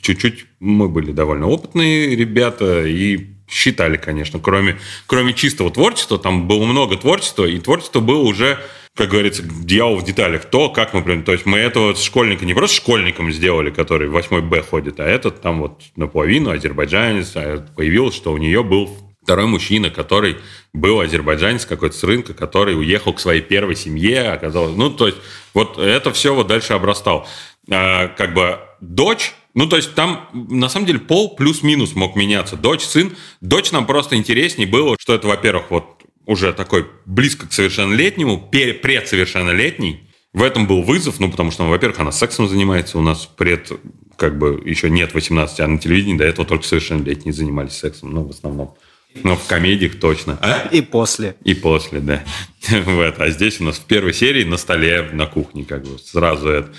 [0.06, 6.66] чуть-чуть, мы были довольно опытные ребята и считали, конечно, кроме, кроме чистого творчества, там было
[6.66, 8.60] много творчества, и творчество было уже
[8.96, 10.46] как говорится, дьявол в деталях.
[10.46, 11.04] То, как мы...
[11.04, 15.02] прям- То есть мы этого школьника не просто школьником сделали, который в 8 Б ходит,
[15.02, 17.34] а этот там вот наполовину азербайджанец.
[17.36, 18.90] А появилось, что у нее был
[19.22, 20.38] второй мужчина, который
[20.72, 24.78] был азербайджанец какой-то с рынка, который уехал к своей первой семье, оказалось...
[24.78, 25.18] Ну, то есть
[25.54, 27.28] вот это все вот дальше обрастал.
[27.70, 32.58] А, как бы дочь ну, то есть там, на самом деле, пол плюс-минус мог меняться.
[32.58, 33.16] Дочь, сын.
[33.40, 40.10] Дочь нам просто интереснее было, что это, во-первых, вот уже такой близко к совершеннолетнему, предсовершеннолетний.
[40.34, 43.72] В этом был вызов, ну, потому что, ну, во-первых, она сексом занимается, у нас пред,
[44.18, 48.24] как бы, еще нет 18, а на телевидении до этого только совершеннолетние занимались сексом, ну,
[48.24, 48.76] в основном.
[49.24, 50.38] Но в комедиях точно.
[50.42, 50.68] А?
[50.70, 51.38] И после.
[51.46, 52.24] И после, да.
[52.86, 53.16] Вот.
[53.20, 56.74] А здесь у нас в первой серии на столе, на кухне, как бы, сразу это.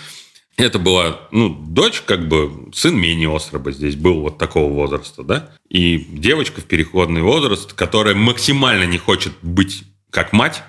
[0.57, 5.51] Это была, ну, дочь, как бы, сын менее острого здесь был вот такого возраста, да?
[5.69, 10.62] И девочка в переходный возраст, которая максимально не хочет быть как мать,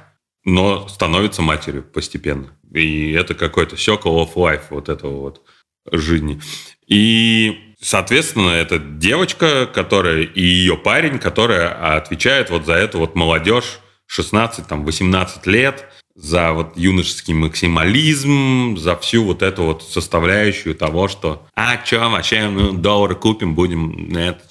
[0.43, 2.51] но становится матерью постепенно.
[2.73, 5.41] И это какой-то circle of life вот этого вот
[5.89, 6.41] жизни.
[6.85, 13.79] И, соответственно, это девочка, которая и ее парень, которая отвечает вот за эту вот молодежь
[14.07, 15.85] 16, там, 18 лет,
[16.17, 22.49] за вот юношеский максимализм, за всю вот эту вот составляющую того, что а что, вообще,
[22.49, 24.41] ну, доллары купим, будем это,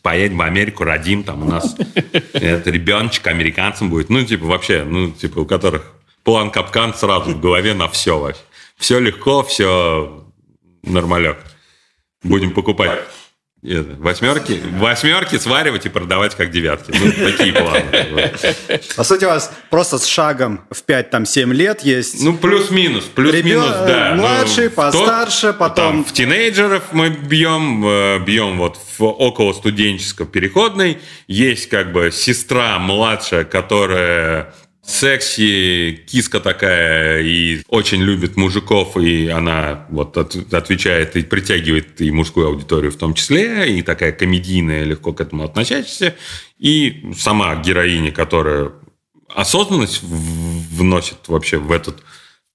[0.00, 1.76] поедем в Америку, родим, там у нас
[2.32, 4.08] это, ребеночек американцем будет.
[4.08, 5.92] Ну, типа, вообще, ну, типа, у которых
[6.24, 8.40] план капкан сразу в голове на все вообще.
[8.78, 10.24] Все легко, все
[10.82, 11.38] нормалек.
[12.22, 13.00] Будем покупать
[13.64, 16.92] это, восьмерки, восьмерки сваривать и продавать как девятки.
[16.92, 18.32] Ну, такие планы.
[18.96, 22.20] По сути, у вас просто с шагом в 5-7 лет есть...
[22.24, 24.14] Ну, плюс-минус, плюс-минус, да.
[24.16, 30.98] Ну, младший, постарше, потом- в тинейджеров мы бьем, э, бьем вот в около студенческого переходной.
[31.28, 39.86] Есть как бы сестра младшая, которая секси, киска такая, и очень любит мужиков, и она
[39.90, 45.12] вот от- отвечает и притягивает и мужскую аудиторию в том числе, и такая комедийная, легко
[45.12, 46.14] к этому относящаяся,
[46.58, 48.72] и сама героиня, которая
[49.28, 52.02] осознанность вносит вообще в этот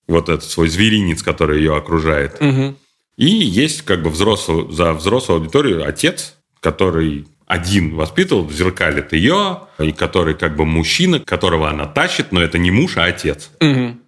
[0.07, 2.37] вот этот свой зверинец, который ее окружает.
[3.17, 9.91] И есть как бы взрослую, за взрослую аудиторию отец, который один воспитывал, зеркалит ее, и
[9.91, 13.49] который как бы мужчина, которого она тащит, но это не муж, а отец.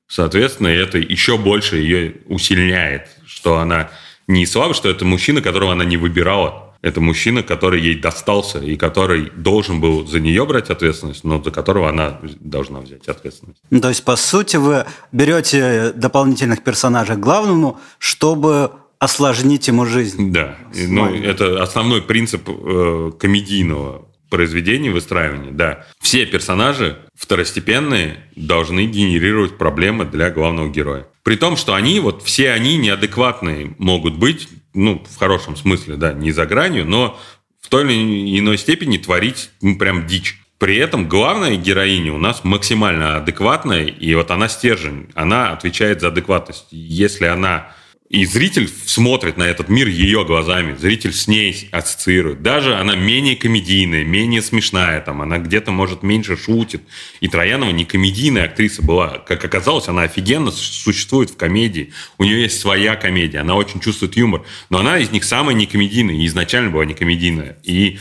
[0.08, 3.90] Соответственно, это еще больше ее усильняет, что она
[4.28, 6.76] не слабая, что это мужчина, которого она не выбирала.
[6.82, 11.52] Это мужчина, который ей достался, и который должен был за нее брать ответственность, но за
[11.52, 13.60] которого она должна взять ответственность.
[13.70, 20.32] То есть, по сути, вы берете дополнительных персонажей к главному, чтобы осложнить ему жизнь.
[20.32, 25.86] Да, ну, это основной принцип э, комедийного произведения, выстраивания, да.
[26.00, 31.08] Все персонажи второстепенные должны генерировать проблемы для главного героя.
[31.24, 36.14] При том, что они, вот все они неадекватные могут быть ну, в хорошем смысле, да,
[36.14, 37.20] не за гранью, но
[37.60, 40.40] в той или иной степени творить ну, прям дичь.
[40.58, 46.10] При этом главная героиня у нас максимально адекватная, и вот она стержень, она отвечает за
[46.10, 46.68] адекватность.
[46.72, 47.72] Если она
[48.10, 52.42] и зритель смотрит на этот мир ее глазами, зритель с ней ассоциирует.
[52.42, 56.82] Даже она менее комедийная, менее смешная, там, она где-то, может, меньше шутит.
[57.20, 59.20] И Троянова не комедийная актриса была.
[59.20, 61.94] Как оказалось, она офигенно существует в комедии.
[62.18, 64.44] У нее есть своя комедия, она очень чувствует юмор.
[64.72, 67.60] Но она из них самая некомедийная, и изначально была некомедийная.
[67.64, 68.00] И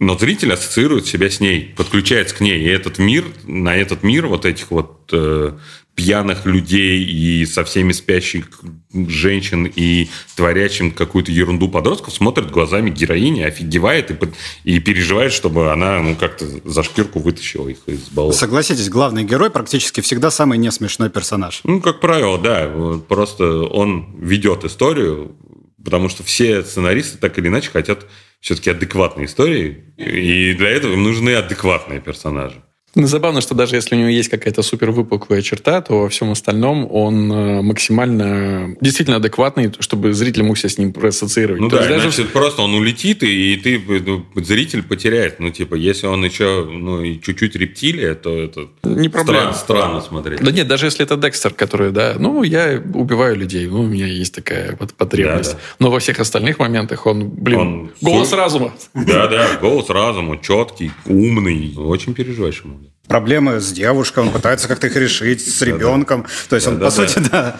[0.00, 2.60] но зритель ассоциирует себя с ней, подключается к ней.
[2.60, 5.58] И этот мир, на этот мир вот этих вот э,
[5.98, 8.60] пьяных людей и со всеми спящих
[8.92, 14.16] женщин и творящим какую-то ерунду подростков смотрит глазами героини, офигевает и,
[14.62, 18.38] и переживает, чтобы она ну, как-то за шкирку вытащила их из болота.
[18.38, 21.62] Согласитесь, главный герой практически всегда самый несмешной персонаж.
[21.64, 22.70] Ну, как правило, да.
[23.08, 25.36] Просто он ведет историю,
[25.84, 28.06] потому что все сценаристы так или иначе хотят
[28.40, 32.62] все-таки адекватной истории, и для этого им нужны адекватные персонажи.
[32.94, 36.30] Ну, забавно, что даже если у него есть какая-то супер выпуклая черта, то во всем
[36.30, 41.60] остальном он э, максимально действительно адекватный, чтобы зритель мог себя с ним проассоциировать.
[41.60, 42.10] Ну то да, даже...
[42.10, 45.38] значит, просто он улетит, и ты, ну, зритель потеряет.
[45.38, 49.52] Ну, типа, если он еще ну, чуть-чуть рептилия, то это Не проблема.
[49.52, 50.40] Странно, странно смотреть.
[50.40, 54.06] Да нет, даже если это Декстер, который, да, ну, я убиваю людей, ну, у меня
[54.06, 55.52] есть такая вот потребность.
[55.52, 55.62] Да, да.
[55.78, 58.72] Но во всех остальных моментах он, блин, он голос разума.
[58.94, 62.78] Да-да, голос разума, четкий, умный, очень переживаешь ему
[63.08, 66.26] проблемы с девушкой, он пытается как-то их решить, с ребенком.
[66.48, 67.58] То есть он, по сути, да,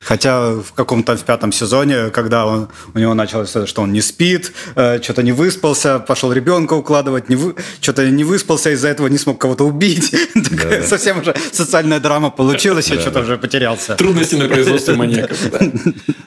[0.00, 4.52] Хотя в каком-то в пятом сезоне, когда он, у него началось, что он не спит,
[4.76, 9.18] э, что-то не выспался, пошел ребенка укладывать, не вы, что-то не выспался, из-за этого не
[9.18, 10.14] смог кого-то убить.
[10.34, 10.82] Да.
[10.82, 13.96] Совсем уже социальная драма получилась, я что-то уже потерялся.
[13.96, 15.38] Трудности на производстве маньяков.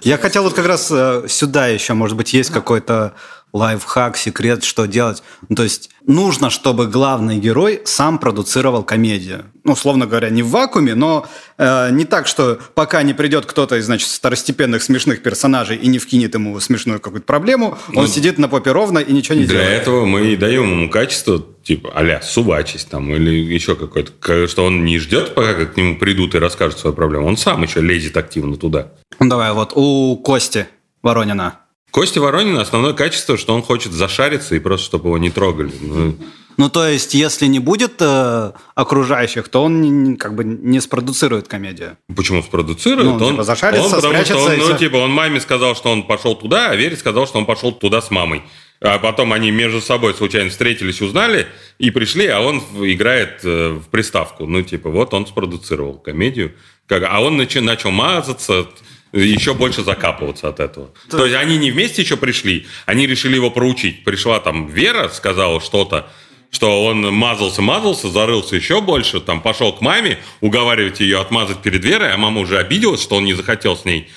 [0.02, 3.14] Я хотел вот как раз э, сюда еще, может быть, есть какой-то
[3.54, 5.24] лайфхак, секрет, что делать.
[5.49, 9.45] Ну, то есть нужно, чтобы главный герой сам продуцировал комедию.
[9.64, 11.28] Ну, условно говоря, не в вакууме, но
[11.58, 15.99] э, не так, что пока не придет кто-то из, значит, второстепенных смешных персонажей и не
[15.99, 19.54] вкинет ему смешную какую-то проблему, он ну, сидит на попе ровно и ничего не для
[19.54, 19.70] делает.
[19.70, 24.66] Для этого мы и даем ему качество, типа, а-ля сувачесть там, или еще какое-то, что
[24.66, 27.28] он не ждет, пока к нему придут и расскажут свою проблему.
[27.28, 28.88] Он сам еще лезет активно туда.
[29.20, 30.68] Ну, давай, вот у Кости
[31.04, 31.60] Воронина
[31.92, 35.72] Костя Воронина основное качество, что он хочет зашариться и просто, чтобы его не трогали.
[35.82, 36.16] Ну,
[36.56, 41.98] ну то есть, если не будет э, окружающих, то он как бы не спродуцирует комедию.
[42.16, 43.06] Почему спродуцирует?
[43.06, 46.04] Ну, он, типа, зашарится, он, потому что он, ну, типа, он маме сказал, что он
[46.04, 48.44] пошел туда, а Вере сказал, что он пошел туда с мамой.
[48.84, 51.46] А потом они между собой случайно встретились, узнали
[51.78, 54.48] и пришли, а он играет э, в приставку.
[54.48, 56.54] Ну, типа, вот он спродуцировал комедию.
[56.88, 58.68] Как, а он начал, начал мазаться,
[59.14, 60.91] еще больше закапываться от этого.
[61.09, 61.18] То...
[61.18, 64.03] То есть они не вместе еще пришли, они решили его проучить.
[64.03, 66.07] Пришла там Вера, сказала что-то,
[66.51, 72.14] что он мазался-мазался, зарылся еще больше, там пошел к маме уговаривать ее отмазать перед Верой,
[72.14, 74.09] а мама уже обиделась, что он не захотел с ней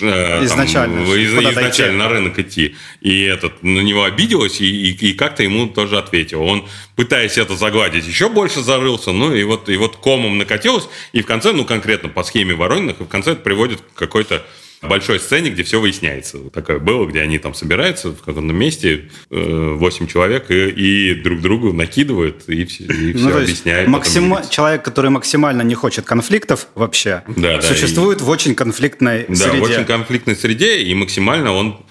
[0.00, 2.76] изначально, там, из, изначально на рынок идти.
[3.00, 6.42] И этот на него обиделась и, и, и как-то ему тоже ответил.
[6.42, 6.66] Он,
[6.96, 11.26] пытаясь это загладить, еще больше зарылся, ну и вот, и вот комом накатилось, и в
[11.26, 14.42] конце, ну конкретно по схеме Ворониных, и в конце это приводит к какой-то
[14.82, 16.38] большой сцене, где все выясняется.
[16.50, 21.40] Такое было, где они там собираются в каком-то месте, 8 э, человек, и, и друг
[21.40, 23.88] другу накидывают, и, все, и все ну, объясняют.
[23.88, 24.36] Максим...
[24.50, 28.26] Человек, который максимально не хочет конфликтов вообще, да, существует да, и...
[28.26, 29.52] в очень конфликтной да, среде.
[29.52, 31.84] Да, в очень конфликтной среде, и максимально он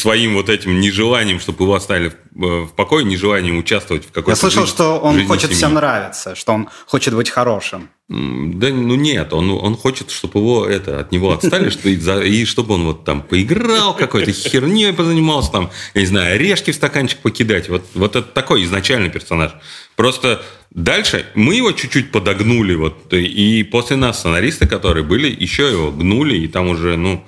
[0.00, 4.30] своим вот этим нежеланием, чтобы его оставили в, э, в покое, нежеланием участвовать в какой-то
[4.30, 5.56] Я слышал, жизни, что он хочет семьи.
[5.56, 7.90] всем нравиться, что он хочет быть хорошим.
[8.08, 11.96] Да, ну нет, он, он хочет, чтобы его это, от него отстали, что, и,
[12.28, 16.74] и чтобы он вот там поиграл какой-то херней позанимался, там, я не знаю, орешки в
[16.74, 17.68] стаканчик покидать.
[17.68, 19.52] Вот, вот это такой изначальный персонаж.
[19.94, 25.92] Просто дальше мы его чуть-чуть подогнули, вот, и после нас сценаристы, которые были, еще его
[25.92, 27.24] гнули, и там уже, ну,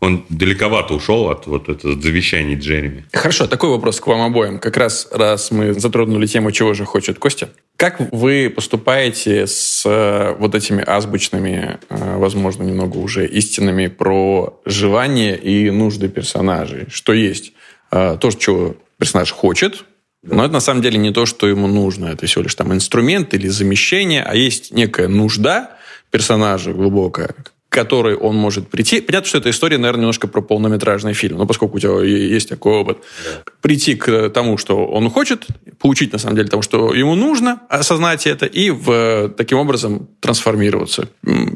[0.00, 3.04] он далековато ушел от вот этого завещаний Джереми.
[3.12, 4.58] Хорошо, такой вопрос к вам обоим.
[4.58, 7.48] Как раз, раз мы затронули тему, чего же хочет Костя.
[7.76, 15.36] Как вы поступаете с э, вот этими азбучными, э, возможно, немного уже истинами про желания
[15.36, 16.86] и нужды персонажей?
[16.90, 17.52] Что есть
[17.90, 19.84] э, то, чего персонаж хочет,
[20.22, 22.06] но это на самом деле не то, что ему нужно.
[22.06, 25.76] Это всего лишь там инструмент или замещение, а есть некая нужда
[26.10, 27.34] персонажа глубокая,
[27.68, 29.00] которой он может прийти.
[29.00, 32.74] Понятно, что эта история, наверное, немножко про полнометражный фильм, но поскольку у тебя есть такой
[32.74, 33.42] опыт, да.
[33.60, 35.46] прийти к тому, что он хочет,
[35.78, 41.08] получить, на самом деле, тому, что ему нужно, осознать это и в, таким образом трансформироваться,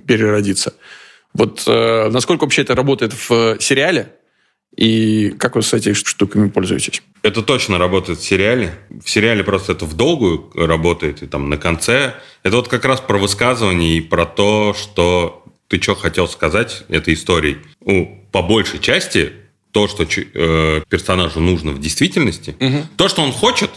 [0.07, 0.75] переродиться.
[1.33, 4.13] Вот э, насколько вообще это работает в сериале,
[4.77, 7.03] И как вы с этими штуками пользуетесь?
[7.23, 8.75] Это точно работает в сериале.
[9.05, 12.15] В сериале просто это в долгую работает, и там на конце.
[12.43, 15.42] Это вот как раз про высказывание и про то, что
[15.73, 17.57] ты что хотел сказать этой историей.
[17.81, 19.33] Ну, по большей части
[19.71, 22.87] то, что э, персонажу нужно в действительности, угу.
[22.99, 23.71] то, что он хочет,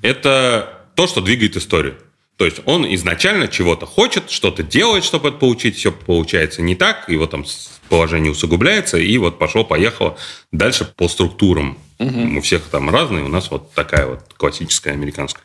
[0.00, 1.96] это то, что двигает историю.
[2.36, 7.08] То есть он изначально чего-то хочет, что-то делает, чтобы это получить, все получается не так,
[7.08, 7.44] его там
[7.88, 10.16] положение усугубляется, и вот пошло-поехало
[10.52, 11.78] дальше по структурам.
[11.98, 12.38] Угу.
[12.38, 15.42] У всех там разные, у нас вот такая вот классическая американская.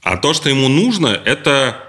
[0.00, 1.87] А то, что ему нужно, это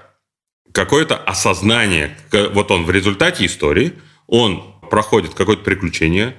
[0.71, 2.17] какое-то осознание.
[2.31, 3.93] Вот он в результате истории,
[4.27, 6.35] он проходит какое-то приключение,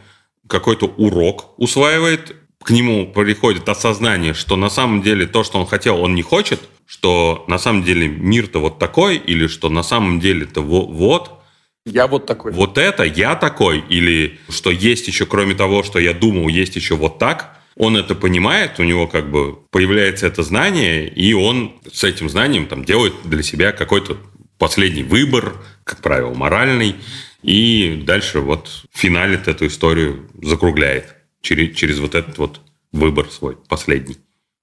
[0.47, 6.01] какой-то урок усваивает, к нему приходит осознание, что на самом деле то, что он хотел,
[6.01, 10.61] он не хочет, что на самом деле мир-то вот такой, или что на самом деле-то
[10.61, 11.41] вот,
[11.87, 12.53] я вот такой.
[12.53, 16.95] Вот это я такой, или что есть еще, кроме того, что я думал, есть еще
[16.95, 22.05] вот так, он это понимает, у него как бы появляется это знание, и он с
[22.05, 24.18] этим знанием там делает для себя какой-то
[24.59, 25.55] последний выбор,
[25.85, 26.97] как правило, моральный,
[27.43, 32.61] и дальше вот финалит эту историю, закругляет через, через вот этот вот
[32.93, 34.18] выбор свой, последний.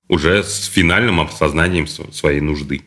[0.09, 2.83] Уже с финальным осознанием своей нужды.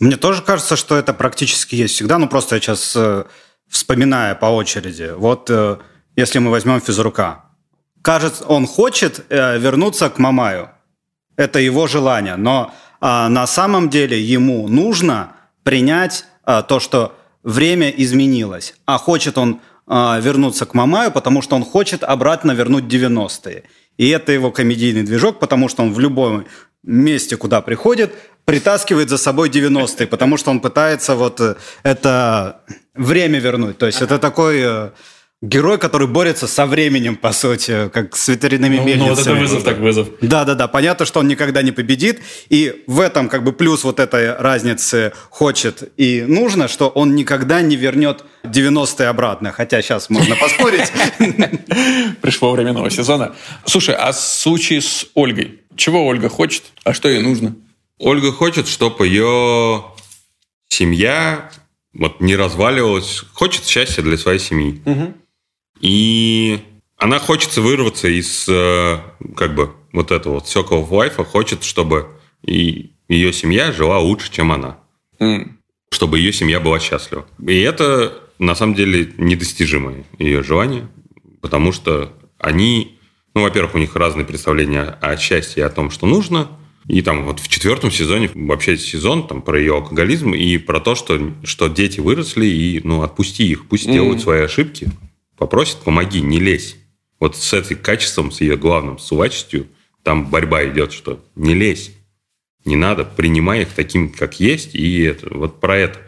[0.00, 3.26] Мне тоже кажется, что это практически есть всегда, ну просто я сейчас э,
[3.68, 5.12] вспоминая по очереди.
[5.16, 5.78] Вот э,
[6.16, 7.49] если мы возьмем физрука.
[8.02, 10.70] Кажется, он хочет э, вернуться к Мамаю.
[11.36, 12.36] Это его желание.
[12.36, 15.32] Но э, на самом деле ему нужно
[15.62, 18.74] принять э, то, что время изменилось.
[18.86, 23.64] А хочет он э, вернуться к Мамаю, потому что он хочет обратно вернуть 90-е.
[23.98, 26.46] И это его комедийный движок, потому что он в любом
[26.82, 32.62] месте, куда приходит, притаскивает за собой 90-е, потому что он пытается вот э, это
[32.94, 33.78] время вернуть.
[33.78, 34.90] То есть это такой э,
[35.42, 39.08] герой, который борется со временем, по сути, как с ветряными ну, мельницами.
[39.08, 40.08] Ну, вот это вызов так вызов.
[40.20, 42.20] Да-да-да, понятно, что он никогда не победит,
[42.50, 47.62] и в этом как бы плюс вот этой разницы хочет и нужно, что он никогда
[47.62, 50.92] не вернет 90-е обратно, хотя сейчас можно поспорить.
[52.20, 53.34] Пришло время нового сезона.
[53.64, 55.60] Слушай, а в случае с Ольгой?
[55.74, 57.56] Чего Ольга хочет, а что ей нужно?
[57.98, 59.84] Ольга хочет, чтобы ее
[60.68, 61.50] семья
[61.92, 64.80] вот не разваливалась, хочет счастья для своей семьи.
[64.84, 65.14] Угу.
[65.80, 66.60] И
[66.96, 68.98] она хочется вырваться из э,
[69.36, 72.08] как бы вот этого вот of life, хочет, чтобы
[72.44, 74.78] и ее семья жила лучше, чем она.
[75.18, 75.52] Mm.
[75.92, 77.26] Чтобы ее семья была счастлива.
[77.46, 80.88] И это на самом деле недостижимое ее желание,
[81.40, 82.98] потому что они,
[83.34, 86.48] ну, во-первых, у них разные представления о счастье и о том, что нужно–
[86.90, 90.94] и там вот в четвертом сезоне вообще сезон там про ее алкоголизм и про то,
[90.94, 93.92] что, что дети выросли, и ну отпусти их, пусть mm-hmm.
[93.92, 94.88] делают свои ошибки,
[95.40, 96.76] попросит, помоги, не лезь.
[97.18, 99.68] Вот с этой качеством, с ее главным, с сувачестью,
[100.02, 101.92] там борьба идет, что не лезь,
[102.66, 105.98] не надо, принимай их таким, как есть, и это, вот про это.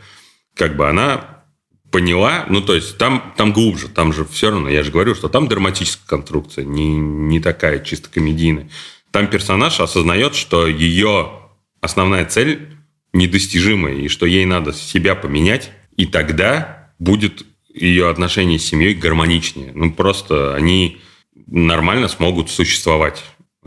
[0.54, 1.44] Как бы она
[1.90, 5.30] поняла, ну, то есть там, там глубже, там же все равно, я же говорю, что
[5.30, 8.68] там драматическая конструкция, не, не такая чисто комедийная.
[9.12, 11.32] Там персонаж осознает, что ее
[11.80, 12.68] основная цель
[13.14, 19.72] недостижимая, и что ей надо себя поменять, и тогда будет ее отношение с семьей гармоничнее.
[19.74, 20.98] Ну, просто они
[21.46, 23.22] нормально смогут существовать,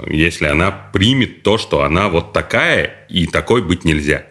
[0.08, 4.26] если она примет то, что она вот такая, и такой быть нельзя.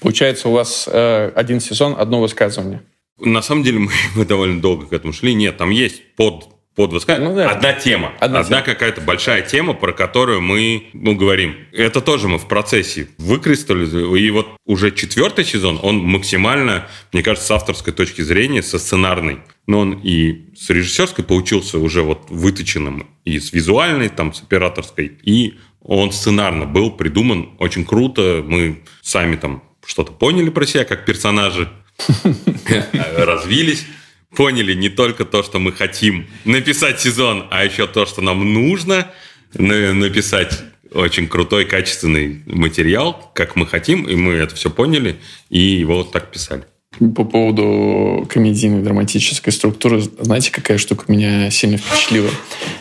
[0.00, 2.82] Получается, у вас э, один сезон, одно высказывание.
[3.18, 5.34] На самом деле мы, мы довольно долго к этому шли.
[5.34, 7.30] Нет, там есть под под высказывание.
[7.30, 7.50] Ну, да.
[7.50, 8.12] Одна тема.
[8.20, 11.56] Одна, Одна какая-то большая тема, про которую мы ну, говорим.
[11.72, 14.16] Это тоже мы в процессе выкристаллизуем.
[14.16, 19.38] И вот уже четвертый сезон, он максимально, мне кажется, с авторской точки зрения, со сценарной.
[19.66, 25.18] Но он и с режиссерской получился уже вот выточенным, и с визуальной, там, с операторской.
[25.22, 28.44] И он сценарно был придуман очень круто.
[28.46, 31.68] Мы сами там что-то поняли про себя как персонажи,
[33.16, 33.86] развились
[34.36, 39.10] поняли не только то, что мы хотим написать сезон, а еще то, что нам нужно
[39.54, 40.60] написать
[40.92, 45.16] очень крутой, качественный материал, как мы хотим, и мы это все поняли,
[45.48, 46.64] и его вот так писали.
[46.98, 52.30] По поводу комедийной драматической структуры, знаете, какая штука меня сильно впечатлила?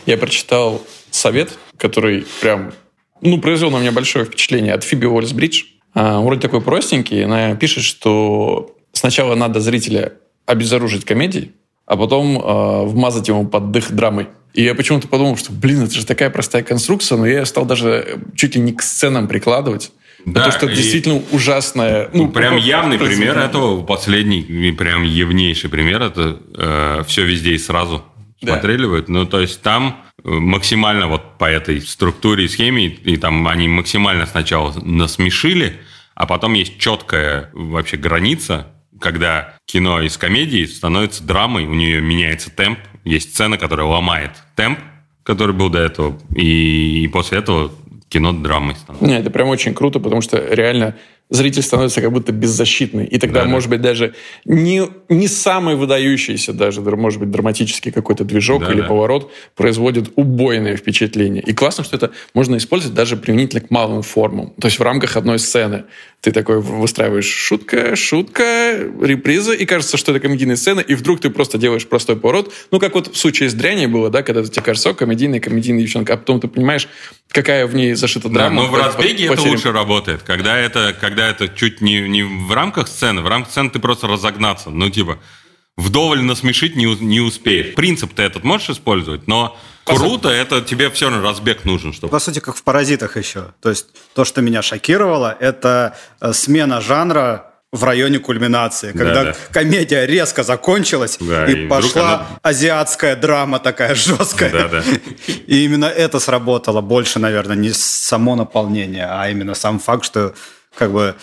[0.06, 2.74] Я прочитал совет, который прям,
[3.22, 5.66] ну, произвел на меня большое впечатление от Фиби Уоллес-Бридж.
[5.93, 7.24] А, вроде такой простенький.
[7.24, 10.14] Она пишет, что сначала надо зрителя
[10.50, 11.52] обезоружить комедией,
[11.86, 14.28] а потом э, вмазать ему под дых драмой.
[14.54, 18.20] И я почему-то подумал, что, блин, это же такая простая конструкция, но я стал даже
[18.36, 19.91] чуть ли не к сценам прикладывать.
[20.26, 22.10] Да, потому что это действительно ужасное.
[22.14, 28.04] Ну, прям явный пример этого, последний, прям явнейший пример, это э, все везде и сразу.
[28.41, 28.54] Да.
[28.54, 29.06] Смотрели вы?
[29.08, 33.68] Ну, то есть там э, максимально вот по этой структуре и схеме, и там они
[33.68, 35.78] максимально сначала насмешили,
[36.16, 38.68] а потом есть четкая вообще граница,
[39.00, 44.80] когда кино из комедии становится драмой, у нее меняется темп, есть сцена, которая ломает темп,
[45.24, 47.72] который был до этого, и, и после этого
[48.10, 49.06] кино драмой становится.
[49.06, 50.96] Не, это прям очень круто, потому что реально
[51.30, 53.06] зритель становится как будто беззащитный.
[53.06, 53.52] И тогда, Да, да.
[53.52, 54.16] может быть, даже
[54.46, 58.88] не, не самый выдающийся даже, может быть, драматический какой-то движок Да, или да.
[58.88, 61.44] поворот производит убойное впечатление.
[61.44, 64.54] И классно, что это можно использовать даже применительно к малым формам.
[64.60, 65.86] То есть в рамках одной сцены.
[66.22, 71.30] Ты такой выстраиваешь шутка, шутка, реприза, и кажется, что это комедийная сцена, и вдруг ты
[71.30, 72.54] просто делаешь простой поворот.
[72.72, 75.82] Ну, как вот в случае с дряней было, да, когда тебе кажется, о, комедийная, комедийная
[75.82, 76.90] девчонка, а потом ты понимаешь,
[77.32, 78.64] какая в ней зашита Да, драма.
[78.64, 80.22] но в разбеге по- это по- лучше работает.
[80.24, 84.08] Когда это, когда это чуть не, не в рамках сцены, в рамках сцены ты просто
[84.08, 84.72] разогнаться.
[84.72, 85.20] Ну, типа,
[85.78, 87.76] вдоволь насмешить не, не успеешь.
[87.76, 89.58] Принцип ты этот можешь использовать, но
[89.98, 92.12] круто, это тебе все равно разбег нужен, чтобы...
[92.12, 93.54] По сути, как в «Паразитах» еще.
[93.62, 99.36] То есть то, что меня шокировало, это э, смена жанра в районе кульминации, когда да.
[99.52, 104.52] комедия резко закончилась Да, и, и пошла она- азиатская драма такая жесткая.
[104.52, 104.84] Да, да.
[105.28, 110.34] И именно это сработало больше, наверное, не само наполнение, а именно сам факт, что
[110.76, 111.16] как бы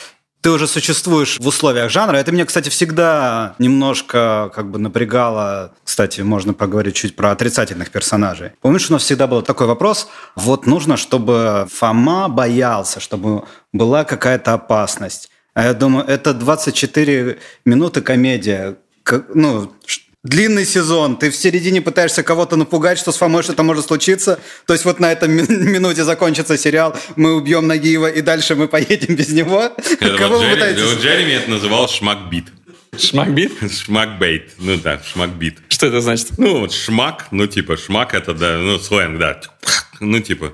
[0.46, 2.18] ты уже существуешь в условиях жанра.
[2.18, 5.74] Это меня, кстати, всегда немножко как бы напрягало.
[5.82, 8.52] Кстати, можно поговорить чуть про отрицательных персонажей.
[8.60, 13.42] Помнишь, у нас всегда был такой вопрос, вот нужно, чтобы Фома боялся, чтобы
[13.72, 15.30] была какая-то опасность.
[15.54, 18.76] А я думаю, это 24 минуты комедия.
[19.02, 19.72] Как- ну,
[20.26, 24.38] длинный сезон, ты в середине пытаешься кого-то напугать, что с Фомой что-то может случиться.
[24.66, 28.68] То есть вот на этом ми- минуте закончится сериал, мы убьем Нагиева, и дальше мы
[28.68, 29.72] поедем без него.
[30.00, 30.82] Это Кого вот вы Джереми, пытаетесь?
[30.82, 32.46] вот Джереми это называл шмакбит.
[32.98, 33.52] Шмакбит?
[33.70, 34.52] Шмакбейт.
[34.58, 35.58] Ну да, шмакбит.
[35.68, 36.38] Что это значит?
[36.38, 39.40] Ну, вот шмак, ну, типа, шмак это, да, ну, сленг, да.
[40.00, 40.52] Ну, типа,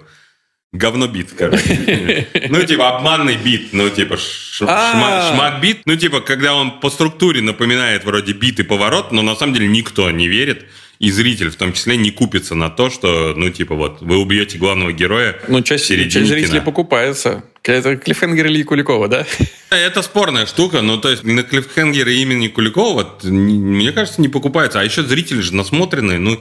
[0.73, 2.27] говно бит, короче.
[2.49, 4.17] Ну, типа, обманный бит, ну, типа,
[4.63, 4.93] А.
[4.95, 5.83] шма- шмак бит.
[5.85, 9.69] Ну, типа, когда он по структуре напоминает вроде бит и поворот, но на самом деле
[9.69, 10.65] никто не верит,
[10.99, 14.57] и зритель в том числе не купится на то, что, ну, типа, вот, вы убьете
[14.59, 17.43] главного героя Ну, часть, часть зрителей покупается.
[17.65, 19.27] Это клиффхенгер Ильи Куликова, да?
[19.71, 24.81] Это спорная штука, но то есть на клиффхенгеры имени Куликова, мне кажется, не покупается.
[24.81, 26.41] А еще зрители же насмотренные, ну,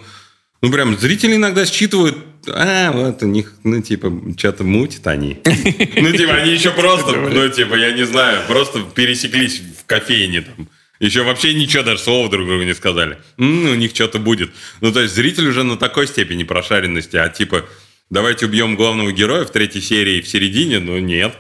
[0.62, 5.40] ну прям зрители иногда считывают, а, вот у них, ну, типа, что-то мутят они.
[5.46, 10.68] Ну, типа, они еще просто, ну, типа, я не знаю, просто пересеклись в кофейне там.
[11.00, 13.18] Еще вообще ничего, даже слова друг другу не сказали.
[13.40, 14.52] М, у них что-то будет.
[14.82, 17.66] Ну, то есть зритель уже на такой степени прошаренности, а типа,
[18.12, 21.36] давайте убьем главного героя в третьей серии в середине, ну, нет.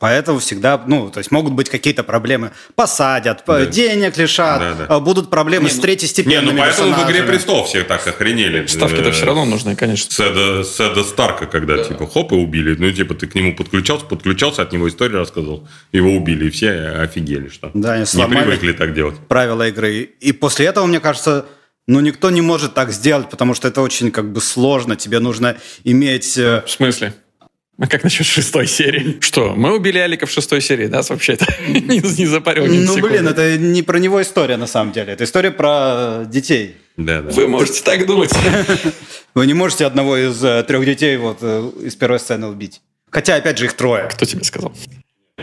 [0.00, 2.50] Поэтому всегда, ну, то есть могут быть какие-то проблемы.
[2.74, 3.66] Посадят, по- Да.
[3.66, 4.86] денег лишат, Да, да.
[4.88, 8.66] а будут проблемы с Не, третьестепенными ну поэтому в «Игре престолов» все так охренели.
[8.66, 10.10] Ставки-то Э, все равно нужны, конечно.
[10.10, 12.74] Седа, Седа Старка, когда, типа, хоп, и убили.
[12.78, 16.72] Ну, типа, ты к нему подключался, подключался, от него историю рассказывал, его убили, и все
[17.02, 18.44] офигели, что Да, не сломали.
[18.44, 19.16] привыкли так делать.
[19.28, 20.08] правила игры.
[20.20, 21.44] И после этого, мне кажется,
[21.86, 24.96] ну, никто не может так сделать, потому что это очень как бы сложно.
[24.96, 26.38] Тебе нужно иметь...
[26.38, 27.12] э, В смысле?
[27.80, 29.16] А как насчет шестой серии?
[29.20, 31.46] Что, мы убили Алика в шестой серии, да, вообще-то?
[31.66, 33.08] не, не запарил Ну, секунды.
[33.08, 35.14] блин, это не про него история, на самом деле.
[35.14, 36.76] Это история про детей.
[36.98, 37.30] Да, да.
[37.30, 38.32] Вы можете так думать.
[39.34, 42.82] Вы не можете одного из э, трех детей вот э, из первой сцены убить.
[43.10, 44.08] Хотя, опять же, их трое.
[44.12, 44.74] Кто тебе сказал?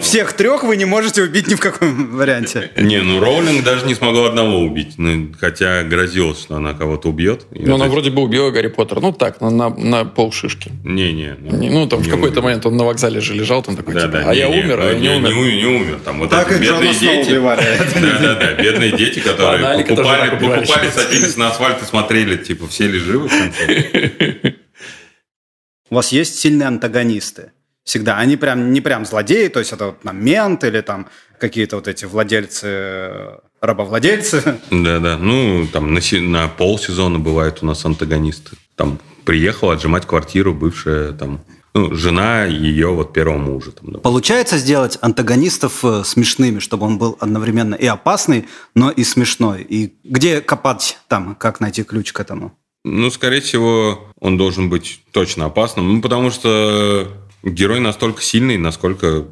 [0.02, 2.72] Всех трех вы не можете убить ни в каком варианте.
[2.78, 4.93] Не, ну Роулинг даже не смогла одного убить.
[4.98, 7.45] Ну, хотя грозилось, что она кого-то убьет.
[7.52, 9.00] Ну, она вроде бы убила Гарри Поттера.
[9.00, 10.70] Ну, так, на, на, на полшишки.
[10.70, 11.36] это- Не, не.
[11.39, 12.43] ну, Не, Ну, там в не какой-то убил.
[12.43, 14.62] момент он на вокзале же лежал, там такой, Да, типа, да, а не, я не,
[14.64, 15.36] умер, а ну, я не не, умер.
[15.36, 16.00] Не, не умер.
[16.06, 17.30] Там вот Так эти и Джона бедные дети.
[17.32, 17.62] убивали.
[17.95, 18.54] Да, да, да.
[18.62, 23.32] Бедные дети, которые покупали, покупали, садились на асфальт и смотрели, типа, все ли живы в
[23.32, 24.54] конце.
[25.89, 27.52] У вас есть сильные антагонисты.
[27.88, 28.18] Всегда.
[28.18, 31.08] Они прям не прям злодеи, то есть это вот там мент или там
[31.40, 34.60] какие-то вот эти владельцы, э, рабовладельцы.
[34.72, 35.18] Да, да.
[35.18, 38.58] Ну, там на, на полсезона бывают у нас антагонисты.
[38.76, 43.72] Там приехала отжимать квартиру бывшая там ну, жена ее вот первого мужа.
[43.72, 44.02] Там, допустим.
[44.02, 49.62] Получается сделать антагонистов э, смешными, чтобы он был одновременно и опасный, но и смешной.
[49.62, 52.52] И где копать там, как найти ключ к этому?
[52.84, 55.94] Ну, скорее всего, он должен быть точно опасным.
[55.94, 57.08] Ну, потому что
[57.44, 59.28] герой настолько сильный, насколько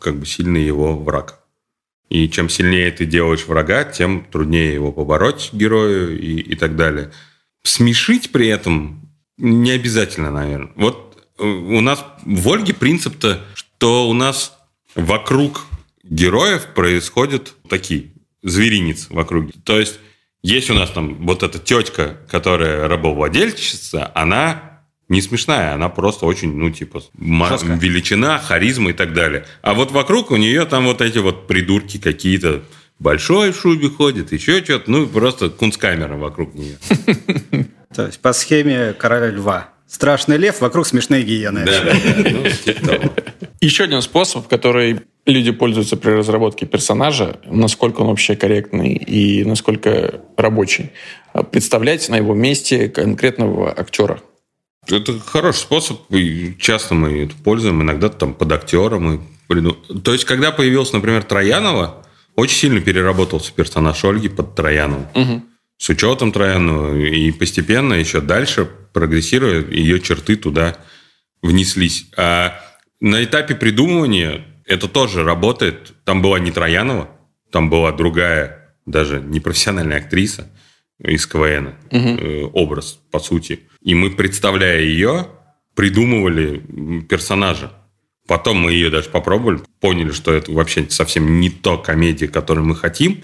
[0.00, 1.40] как бы сильный его враг.
[2.08, 7.12] И чем сильнее ты делаешь врага, тем труднее его побороть герою и, и так далее.
[7.62, 10.72] Смешить при этом не обязательно, наверное.
[10.76, 14.56] Вот э, у нас в Ольге принцип-то, что у нас
[14.94, 15.66] вокруг
[16.02, 18.12] героев происходят такие
[18.42, 19.50] зверинец вокруг.
[19.64, 19.98] То есть
[20.42, 24.67] Есть у нас там вот эта тетка, которая рабовладельщица, она
[25.08, 27.78] не смешная, она просто очень, ну, типа, Жесткая.
[27.78, 29.44] величина, харизма и так далее.
[29.62, 32.62] А вот вокруг у нее там вот эти вот придурки какие-то,
[32.98, 36.76] большой в шубе ходит, еще что-то, ну, просто кунсткамера вокруг нее.
[37.94, 39.70] То есть по схеме короля льва.
[39.86, 41.64] Страшный лев, вокруг смешные гиены.
[41.64, 43.12] Да, да, да, ну, типа.
[43.62, 50.20] Еще один способ, который люди пользуются при разработке персонажа, насколько он вообще корректный и насколько
[50.36, 50.90] рабочий.
[51.50, 54.20] Представлять на его месте конкретного актера.
[54.90, 60.12] Это хороший способ, и часто мы это пользуем, иногда там под актера мы приду- То
[60.12, 65.08] есть, когда появился, например, Троянова, очень сильно переработался персонаж Ольги под Троянова.
[65.76, 70.76] С учетом Троянова, и постепенно еще дальше, прогрессируя, ее черты туда
[71.42, 72.06] внеслись.
[72.16, 72.58] А
[73.00, 75.92] на этапе придумывания это тоже работает.
[76.04, 77.08] Там была не Троянова,
[77.52, 80.50] там была другая, даже непрофессиональная актриса
[81.02, 83.60] из КВН, э, образ, по сути.
[83.82, 85.28] И мы, представляя ее,
[85.74, 86.62] придумывали
[87.08, 87.72] персонажа.
[88.26, 92.74] Потом мы ее даже попробовали, поняли, что это вообще совсем не то комедия, которую мы
[92.76, 93.22] хотим.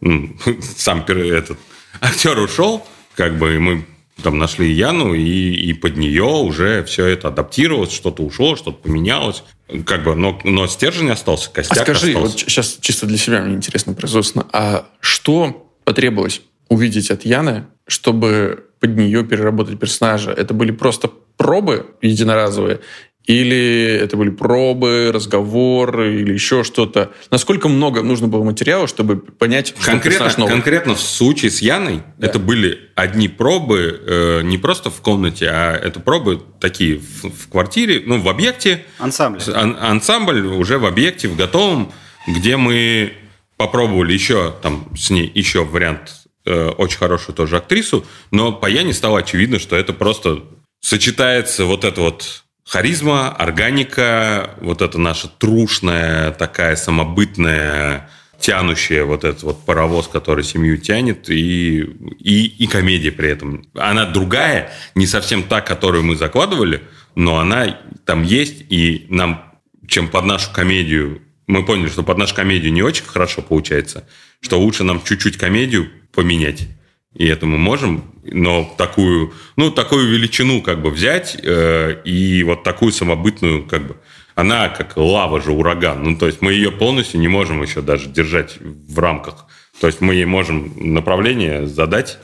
[0.00, 0.38] М,
[0.76, 1.58] Сам этот
[2.00, 3.84] актер ушел, как бы и мы
[4.22, 9.42] там нашли Яну, и, и под нее уже все это адаптировалось, что-то ушло, что-то поменялось.
[9.84, 12.20] Как бы, но, но стержень остался, А костяк скажи, остался.
[12.32, 18.64] вот сейчас чисто для себя мне интересно производственно, а что потребовалось увидеть от Яны, чтобы
[18.80, 20.30] под нее переработать персонажа?
[20.32, 22.80] Это были просто пробы единоразовые?
[23.24, 27.10] Или это были пробы, разговоры или еще что-то?
[27.32, 30.52] Насколько много нужно было материала, чтобы понять, что Конкретно, персонаж новый?
[30.52, 32.28] конкретно в случае с Яной Да.
[32.28, 37.48] это были одни пробы э, не просто в комнате, а это пробы такие в, в
[37.50, 38.84] квартире, ну, в объекте.
[39.00, 39.40] Ансамбль.
[39.52, 41.90] Ан- ансамбль уже в объекте, в готовом,
[42.28, 43.12] где мы
[43.56, 48.94] попробовали еще там с ней еще вариант э, очень хорошую тоже актрису, но по Яне
[48.94, 50.42] стало очевидно, что это просто
[50.80, 59.42] сочетается вот это вот харизма, органика, вот это наша трушная такая самобытная тянущая вот этот
[59.42, 63.64] вот паровоз, который семью тянет, и, и, и комедия при этом.
[63.74, 66.82] Она другая, не совсем та, которую мы закладывали,
[67.14, 69.54] но она там есть, и нам,
[69.88, 74.06] чем под нашу комедию, мы поняли, что под нашу комедию не очень хорошо получается,
[74.40, 76.66] что лучше нам чуть-чуть комедию поменять.
[77.14, 82.64] И это мы можем, но такую, ну, такую величину как бы взять э, и вот
[82.64, 83.96] такую самобытную как бы...
[84.34, 86.02] Она как лава же, ураган.
[86.02, 89.46] Ну, то есть мы ее полностью не можем еще даже держать в рамках.
[89.80, 92.18] То есть мы ей можем направление задать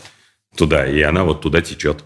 [0.54, 2.04] туда, и она вот туда течет.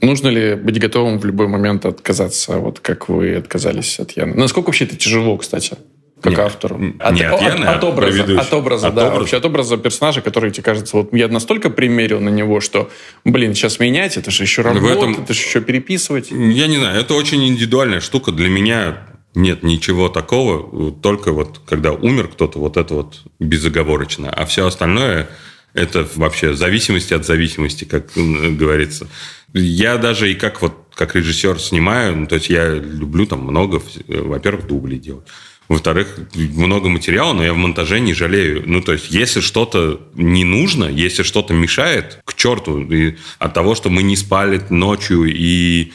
[0.00, 4.34] Нужно ли быть готовым в любой момент отказаться, вот как вы отказались от Яны?
[4.34, 5.76] Насколько вообще это тяжело, кстати,
[6.22, 6.76] как Нет, автору?
[6.76, 9.20] н- не от Яны, а от образа, от образа, От да, образа.
[9.20, 12.90] вообще от образа персонажа, который тебе кажется, вот я настолько примерил на него, что,
[13.24, 16.30] блин, сейчас менять, это же еще работа, этом- это же еще переписывать.
[16.30, 18.30] Я не знаю, это очень индивидуальная штука.
[18.32, 18.98] Для меня
[19.34, 24.30] нет ничего такого, только вот когда умер кто-то, вот это вот безоговорочно.
[24.30, 25.28] А все остальное
[25.74, 29.08] это вообще зависимости от зависимости, как говорится.
[29.54, 33.80] Я даже и как вот как режиссер снимаю, ну, то есть я люблю там много,
[34.08, 35.26] во-первых, дублей делать.
[35.72, 38.62] Во-вторых, много материала, но я в монтаже не жалею.
[38.66, 42.82] Ну, то есть, если что-то не нужно, если что-то мешает, к черту.
[42.82, 45.92] И от того, что мы не спали ночью и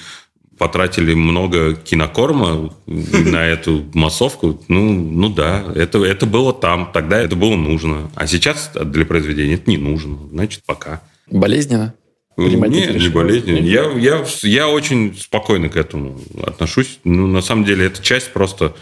[0.58, 7.36] потратили много кинокорма на эту массовку, ну, ну да, это, это было там, тогда это
[7.36, 8.10] было нужно.
[8.16, 10.18] А сейчас для произведения это не нужно.
[10.32, 11.04] Значит, пока.
[11.30, 11.94] Болезненно?
[12.36, 13.60] Принимать Не, эти не болезненно.
[13.60, 16.98] Я, я, я очень спокойно к этому отношусь.
[17.04, 18.76] Ну, на самом деле, это часть просто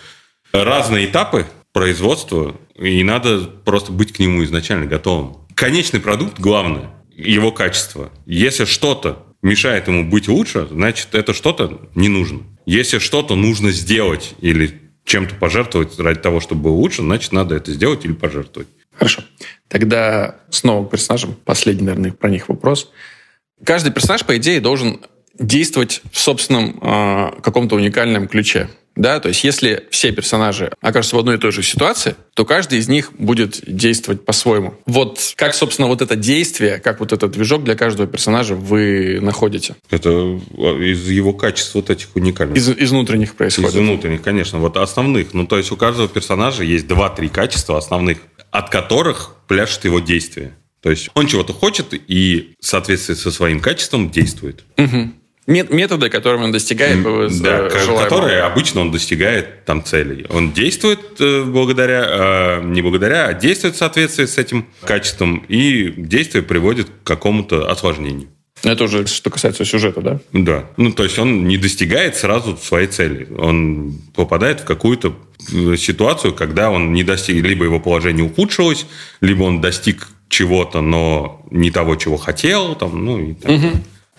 [0.63, 5.37] разные этапы производства, и надо просто быть к нему изначально готовым.
[5.55, 8.11] Конечный продукт главное, его качество.
[8.25, 12.43] Если что-то мешает ему быть лучше, значит, это что-то не нужно.
[12.65, 17.71] Если что-то нужно сделать или чем-то пожертвовать ради того, чтобы было лучше, значит, надо это
[17.71, 18.67] сделать или пожертвовать.
[18.97, 19.21] Хорошо.
[19.67, 21.35] Тогда снова к персонажам.
[21.45, 22.91] Последний, наверное, про них вопрос.
[23.63, 25.01] Каждый персонаж, по идее, должен
[25.37, 28.69] действовать в собственном э, каком-то уникальном ключе.
[28.95, 32.79] Да, то есть если все персонажи окажутся в одной и той же ситуации, то каждый
[32.79, 34.75] из них будет действовать по-своему.
[34.85, 39.75] Вот как, собственно, вот это действие, как вот этот движок для каждого персонажа вы находите?
[39.89, 42.57] Это из его качеств вот этих уникальных.
[42.57, 43.71] Из, из внутренних происходит.
[43.71, 44.59] Из внутренних, конечно.
[44.59, 45.33] Вот основных.
[45.33, 48.19] Ну, то есть у каждого персонажа есть два-три качества основных,
[48.51, 50.55] от которых пляшет его действие.
[50.81, 54.63] То есть он чего-то хочет и в соответствии со своим качеством действует.
[54.77, 55.15] Мгм.
[55.47, 57.03] Методы, которыми он достигает
[57.41, 60.25] да, которые обычно он достигает там целей.
[60.29, 65.93] Он действует э, благодаря, э, не благодаря, а действует в соответствии с этим качеством, и
[65.97, 68.29] действие приводит к какому-то осложнению.
[68.63, 70.19] Это уже что касается сюжета, да?
[70.31, 70.65] Да.
[70.77, 73.27] Ну, то есть он не достигает сразу своей цели.
[73.37, 75.15] Он попадает в какую-то
[75.53, 78.87] э, ситуацию, когда он не достиг, либо его положение ухудшилось,
[79.21, 83.51] либо он достиг чего-то, но не того, чего хотел, там, ну и так.
[83.51, 83.71] Угу.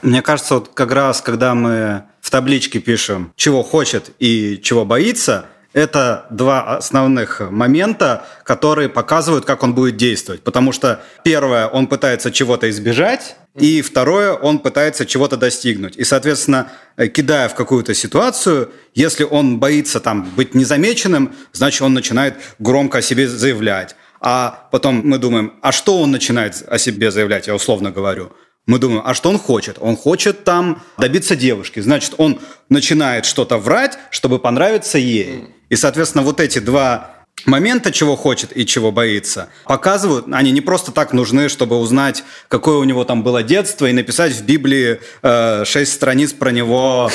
[0.02, 5.46] Мне кажется, вот как раз, когда мы в табличке пишем, чего хочет и чего боится,
[5.72, 10.42] это два основных момента, которые показывают, как он будет действовать.
[10.42, 15.96] Потому что первое, он пытается чего-то избежать, и второе, он пытается чего-то достигнуть.
[15.96, 16.72] И, соответственно,
[17.14, 23.02] кидая в какую-то ситуацию, если он боится там быть незамеченным, значит, он начинает громко о
[23.02, 23.96] себе заявлять.
[24.20, 28.32] А потом мы думаем, а что он начинает о себе заявлять, я условно говорю–
[28.66, 29.76] мы думаем, а что он хочет?
[29.80, 31.80] Он хочет там добиться девушки.
[31.80, 35.44] Значит, он начинает что-то врать, чтобы понравиться ей.
[35.68, 40.90] И, соответственно, вот эти два момента, чего хочет и чего боится, показывают, они не просто
[40.90, 45.64] так нужны, чтобы узнать, какое у него там было детство, и написать в Библии э,
[45.84, 47.10] страниц про него,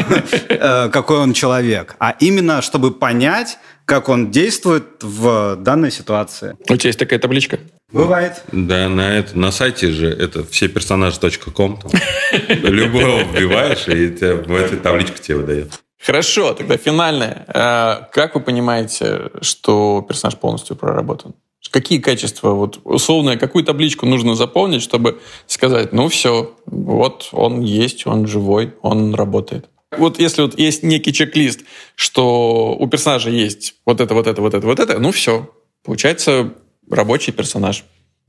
[0.48, 6.56] э, какой он человек, а именно, чтобы понять, как он действует в данной ситуации.
[6.68, 7.60] У тебя есть такая табличка?
[7.92, 8.42] Бывает.
[8.50, 11.80] Да, на, это, на сайте же это все персонажи.ком.
[12.48, 15.72] Любого вбиваешь, и в этой табличке тебе выдает.
[16.02, 17.44] Хорошо, тогда финальное.
[17.48, 21.34] А, как вы понимаете, что персонаж полностью проработан?
[21.70, 28.06] Какие качества, вот условно, какую табличку нужно заполнить, чтобы сказать, ну все, вот он есть,
[28.06, 29.68] он живой, он работает.
[29.96, 31.62] Вот если вот есть некий чек-лист,
[31.94, 35.50] что у персонажа есть вот это, вот это, вот это, вот это, ну все.
[35.82, 36.54] Получается
[36.90, 37.84] рабочий персонаж.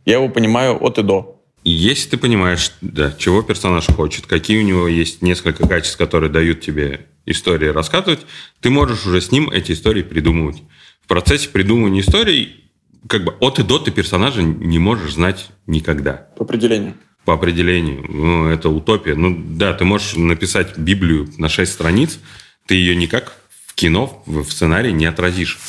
[0.05, 1.41] Я его понимаю от и до.
[1.63, 6.61] Если ты понимаешь, да, чего персонаж хочет, какие у него есть несколько качеств, которые дают
[6.61, 8.25] тебе истории рассказывать,
[8.61, 10.63] ты можешь уже с ним эти истории придумывать.
[11.03, 12.63] В процессе придумывания историй
[13.07, 16.13] как бы от и до ты персонажа не можешь знать никогда.
[16.37, 16.93] По определению
[17.27, 18.05] по определению.
[18.07, 19.13] Ну, это утопия.
[19.13, 22.19] Ну, да, ты можешь написать Библию на 6 страниц,
[22.65, 23.35] ты ее никак
[23.65, 25.59] в кино, в сценарии не отразишь.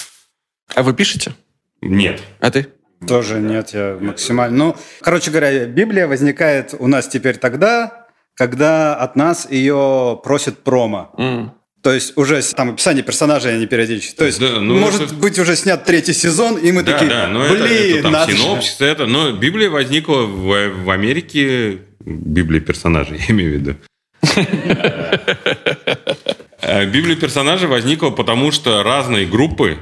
[0.73, 1.35] А вы пишете?
[1.81, 2.23] Нет.
[2.39, 2.69] А ты?
[3.07, 4.57] Тоже нет, я максимально...
[4.57, 11.11] Ну, короче говоря, Библия возникает у нас теперь тогда, когда от нас ее просит промо.
[11.17, 11.51] Mm.
[11.83, 14.17] То есть уже там описание персонажей они периодически.
[14.17, 15.15] То есть да, ну может это...
[15.15, 18.13] быть уже снят третий сезон, и мы да, такие, да, но блин, это, это там
[18.13, 23.77] надо синопсис, это, но Библия возникла в, в Америке, Библия персонажей, я имею в виду.
[26.61, 29.79] Э, Библия персонажей возникла потому, что разные группы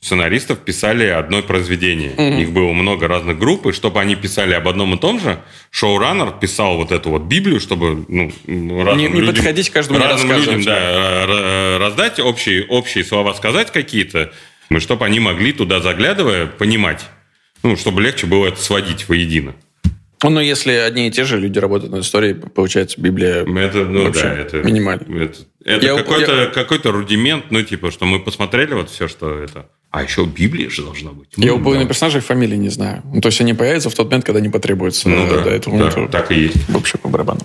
[0.00, 2.10] сценаристов писали одно произведение.
[2.10, 2.42] Mm-hmm.
[2.42, 5.40] Их было много разных групп, и чтобы они писали об одном и том же,
[5.70, 8.32] шоураннер писал вот эту вот Библию, чтобы ну,
[8.84, 14.32] разным не, не людям, подходить каждому разным людям да, раздать общие, общие слова, сказать какие-то,
[14.78, 17.04] чтобы они могли туда заглядывая понимать,
[17.62, 19.54] ну, чтобы легче было это сводить воедино.
[20.22, 24.04] Ну, но если одни и те же люди работают над историей, получается, Библия это, ну,
[24.04, 25.02] вообще да, это, минимально.
[25.22, 26.46] Это, это какой-то, я...
[26.46, 29.68] какой-то рудимент, ну, типа, что мы посмотрели вот все, что это...
[29.90, 31.30] А еще Библия же должна быть.
[31.36, 31.88] Я у половины да.
[31.88, 33.02] персонажей фамилии не знаю.
[33.04, 35.08] Ну, то есть они появятся в тот момент, когда не потребуется.
[35.08, 36.68] Ну, да, до этого да, это так и есть.
[36.68, 37.40] Вообще по барабану.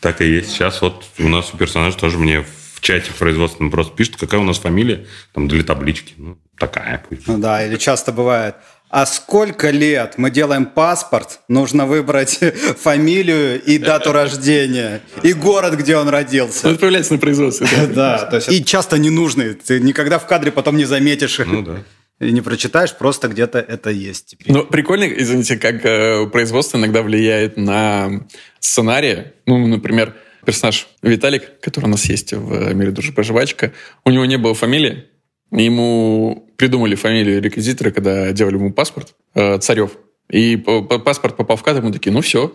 [0.00, 0.50] Так и есть.
[0.50, 2.42] Сейчас вот у нас у персонажа тоже мне
[2.74, 6.12] в чате производственном просто пишут, какая у нас фамилия, там для таблички.
[6.16, 7.04] Ну, такая.
[7.26, 8.56] Ну да, или часто бывает–
[8.90, 12.38] а сколько лет мы делаем паспорт, нужно выбрать
[12.80, 16.68] фамилию и дату рождения, и город, где он родился.
[16.68, 17.68] Он появляется на производстве.
[17.98, 19.54] Да, то есть и часто ненужный.
[19.54, 21.38] Ты никогда в кадре потом не заметишь.
[21.38, 21.76] Ну да.
[22.20, 24.26] И не прочитаешь, просто где-то это есть.
[24.26, 24.52] Теперь.
[24.52, 28.26] Ну, прикольно, извините, как э, производство иногда влияет на
[28.58, 29.26] сценарий.
[29.46, 30.14] Ну, например,
[30.44, 33.72] персонаж Виталик, который у нас есть в «Мире души проживачка»,
[34.04, 35.04] у него не было фамилии,
[35.50, 39.92] Ему придумали фамилию реквизитора, когда делали ему паспорт, э, Царев.
[40.30, 42.52] И паспорт попал в кадр, мы такие, ну все,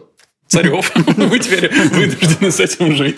[0.47, 3.17] Царев, вы теперь вынуждены с этим жить.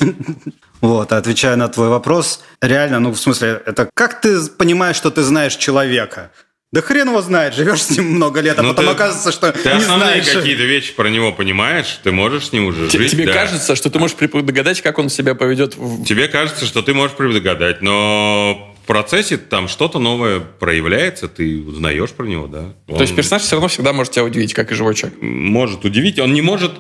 [0.82, 5.24] Вот, отвечая на твой вопрос, реально, ну, в смысле, это как ты понимаешь, что ты
[5.24, 6.32] знаешь человека?
[6.72, 9.52] Да хрен его знает, живешь с ним много лет, а ну, потом ты, оказывается, что
[9.52, 10.38] ты не основные знаешь.
[10.38, 13.12] какие-то вещи про него понимаешь, ты можешь с ним уже Т- жить.
[13.12, 13.34] Тебе да.
[13.34, 15.78] кажется, что ты можешь предугадать, как он себя поведет?
[15.78, 16.04] В...
[16.04, 22.26] Тебе кажется, что ты можешь предугадать, но процессе там что-то новое проявляется, ты узнаешь про
[22.26, 22.74] него, да.
[22.88, 22.96] Он...
[22.96, 25.22] То есть персонаж все равно всегда может тебя удивить, как и живой человек.
[25.22, 26.20] Может удивить.
[26.20, 26.72] Он не может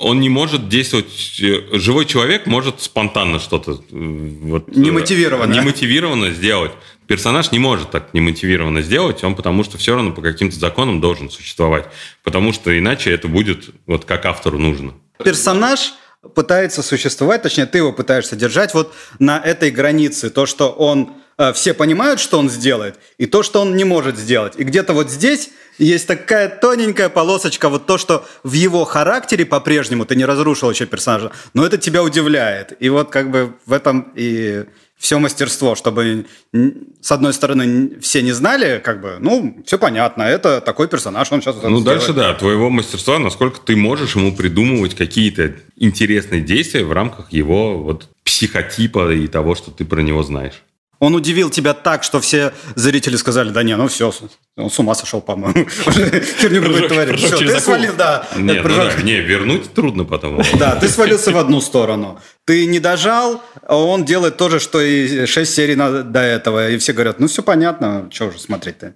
[0.00, 1.38] он не может действовать...
[1.42, 3.72] Э, живой человек может спонтанно что-то...
[3.72, 5.52] Э, вот, э, немотивированно.
[5.52, 6.72] Немотивированно сделать.
[7.06, 11.28] Персонаж не может так немотивированно сделать, он потому что все равно по каким-то законам должен
[11.28, 11.86] существовать.
[12.22, 14.94] Потому что иначе это будет вот как автору нужно.
[15.22, 15.92] Персонаж
[16.34, 20.30] пытается существовать, точнее, ты его пытаешься держать вот на этой границе.
[20.30, 21.10] То, что он
[21.54, 24.54] все понимают, что он сделает, и то, что он не может сделать.
[24.56, 30.04] И где-то вот здесь есть такая тоненькая полосочка, вот то, что в его характере по-прежнему
[30.04, 32.76] ты не разрушил еще персонажа, но это тебя удивляет.
[32.80, 34.64] И вот как бы в этом и
[34.98, 40.60] все мастерство, чтобы с одной стороны все не знали, как бы, ну, все понятно, это
[40.60, 44.94] такой персонаж, он сейчас вот Ну, дальше, да, твоего мастерства, насколько ты можешь ему придумывать
[44.94, 50.62] какие-то интересные действия в рамках его вот психотипа и того, что ты про него знаешь.
[51.00, 54.12] Он удивил тебя так, что все зрители сказали, да не, ну все,
[54.56, 55.66] он с ума сошел, по-моему.
[56.40, 57.18] Херню какой творит.
[57.18, 58.28] Все, ты свалил, да.
[58.36, 60.42] Не, ну да, не, вернуть трудно потом.
[60.58, 62.20] Да, ты свалился в одну сторону.
[62.44, 66.68] Ты не дожал, а он делает то же, что и 6 серий до этого.
[66.68, 68.94] И все говорят, ну все понятно, что уже смотреть-то.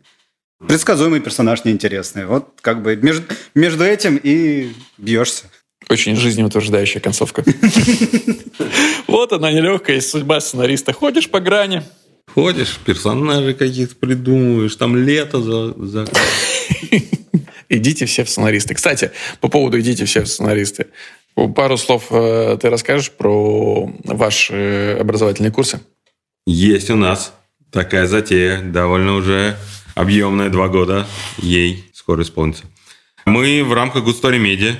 [0.68, 2.26] Предсказуемый персонаж неинтересный.
[2.26, 3.24] Вот как бы между,
[3.54, 5.44] между этим и бьешься.
[5.88, 7.44] Очень жизнеутверждающая концовка.
[9.06, 10.92] Вот она нелегкая судьба сценариста.
[10.92, 11.82] Ходишь по грани.
[12.34, 15.72] Ходишь, персонажи каких-то придумываешь, там лето за...
[15.76, 16.06] за...
[17.68, 18.74] Идите все в сценаристы.
[18.74, 20.86] Кстати, по поводу «идите все в сценаристы».
[21.54, 25.80] Пару слов э, ты расскажешь про ваши образовательные курсы?
[26.46, 27.32] Есть у нас
[27.70, 29.56] такая затея, довольно уже
[29.94, 31.06] объемная, два года
[31.38, 32.64] ей скоро исполнится.
[33.24, 34.76] Мы в рамках Good Story Media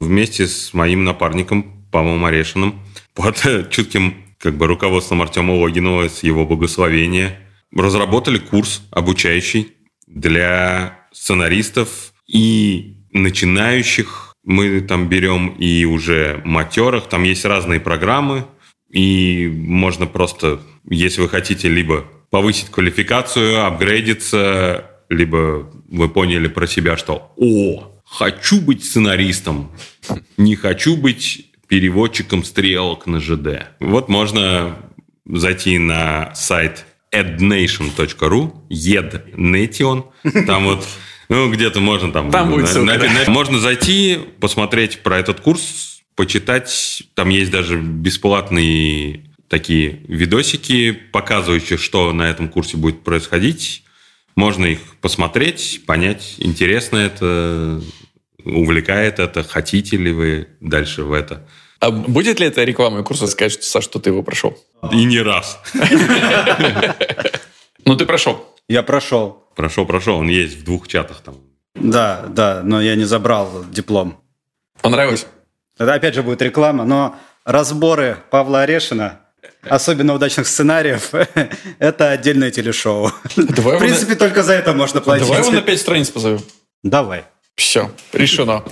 [0.00, 2.80] вместе с моим напарником Павлом Орешиным
[3.14, 7.38] под чутким как бы руководством Артема Логинова с его благословения
[7.74, 9.72] разработали курс обучающий
[10.06, 14.34] для сценаристов и начинающих.
[14.44, 17.08] Мы там берем и уже матерых.
[17.08, 18.46] Там есть разные программы.
[18.90, 26.96] И можно просто, если вы хотите, либо повысить квалификацию, апгрейдиться, либо вы поняли про себя,
[26.96, 29.72] что «О, хочу быть сценаристом,
[30.36, 33.66] не хочу быть переводчиком стрелок на ЖД.
[33.80, 34.76] Вот можно
[35.26, 40.04] зайти на сайт ednation.ru, ednation,
[40.46, 40.86] там вот
[41.28, 42.30] ну, где-то можно там...
[42.30, 43.30] Там будет ссылка, на, да.
[43.30, 47.02] Можно зайти, посмотреть про этот курс, почитать.
[47.14, 53.84] Там есть даже бесплатные такие видосики, показывающие, что на этом курсе будет происходить.
[54.36, 57.82] Можно их посмотреть, понять, интересно это,
[58.44, 61.46] увлекает это, хотите ли вы дальше в это.
[61.80, 64.56] А будет ли это рекламой курса сказать, что, Саш, что ты его прошел?
[64.92, 65.60] И не раз.
[67.86, 68.42] Ну, ты прошел.
[68.66, 69.44] Я прошел.
[69.54, 70.16] Прошел, прошел.
[70.16, 71.36] Он есть в двух чатах там.
[71.74, 74.18] Да, да, но я не забрал диплом.
[74.80, 75.26] Понравилось?
[75.78, 77.14] Это опять же будет реклама, но
[77.44, 79.20] разборы Павла Орешина
[79.68, 81.10] особенно удачных сценариев,
[81.78, 83.10] это отдельное телешоу.
[83.36, 84.16] Давай В принципе, на...
[84.16, 85.26] только за это можно платить.
[85.26, 86.40] Давай его на пять страниц позовем.
[86.82, 87.24] Давай.
[87.56, 88.64] Все, решено.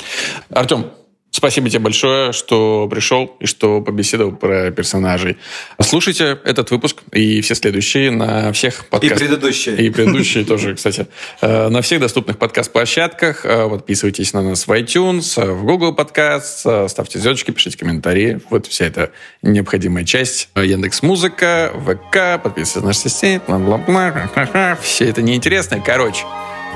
[0.50, 0.90] Артем,
[1.34, 5.38] Спасибо тебе большое, что пришел и что побеседовал про персонажей.
[5.80, 9.16] Слушайте этот выпуск и все следующие на всех подкастах.
[9.16, 9.76] И предыдущие.
[9.86, 11.06] И предыдущие тоже, кстати.
[11.40, 13.46] Э, на всех доступных подкаст-площадках.
[13.46, 18.42] Э, подписывайтесь на нас в iTunes, э, в Google Podcast, ставьте звездочки, пишите комментарии.
[18.50, 19.10] Вот вся эта
[19.40, 20.50] необходимая часть.
[20.54, 24.78] Яндекс Музыка, ВК, подписывайтесь на наши сети, бла-бла-бла.
[24.82, 25.80] Все это неинтересно.
[25.80, 26.26] Короче,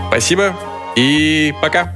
[0.09, 0.57] спасибо
[0.96, 1.95] и пока.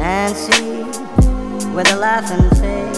[0.00, 0.82] Nancy
[1.74, 2.89] with a laughing face.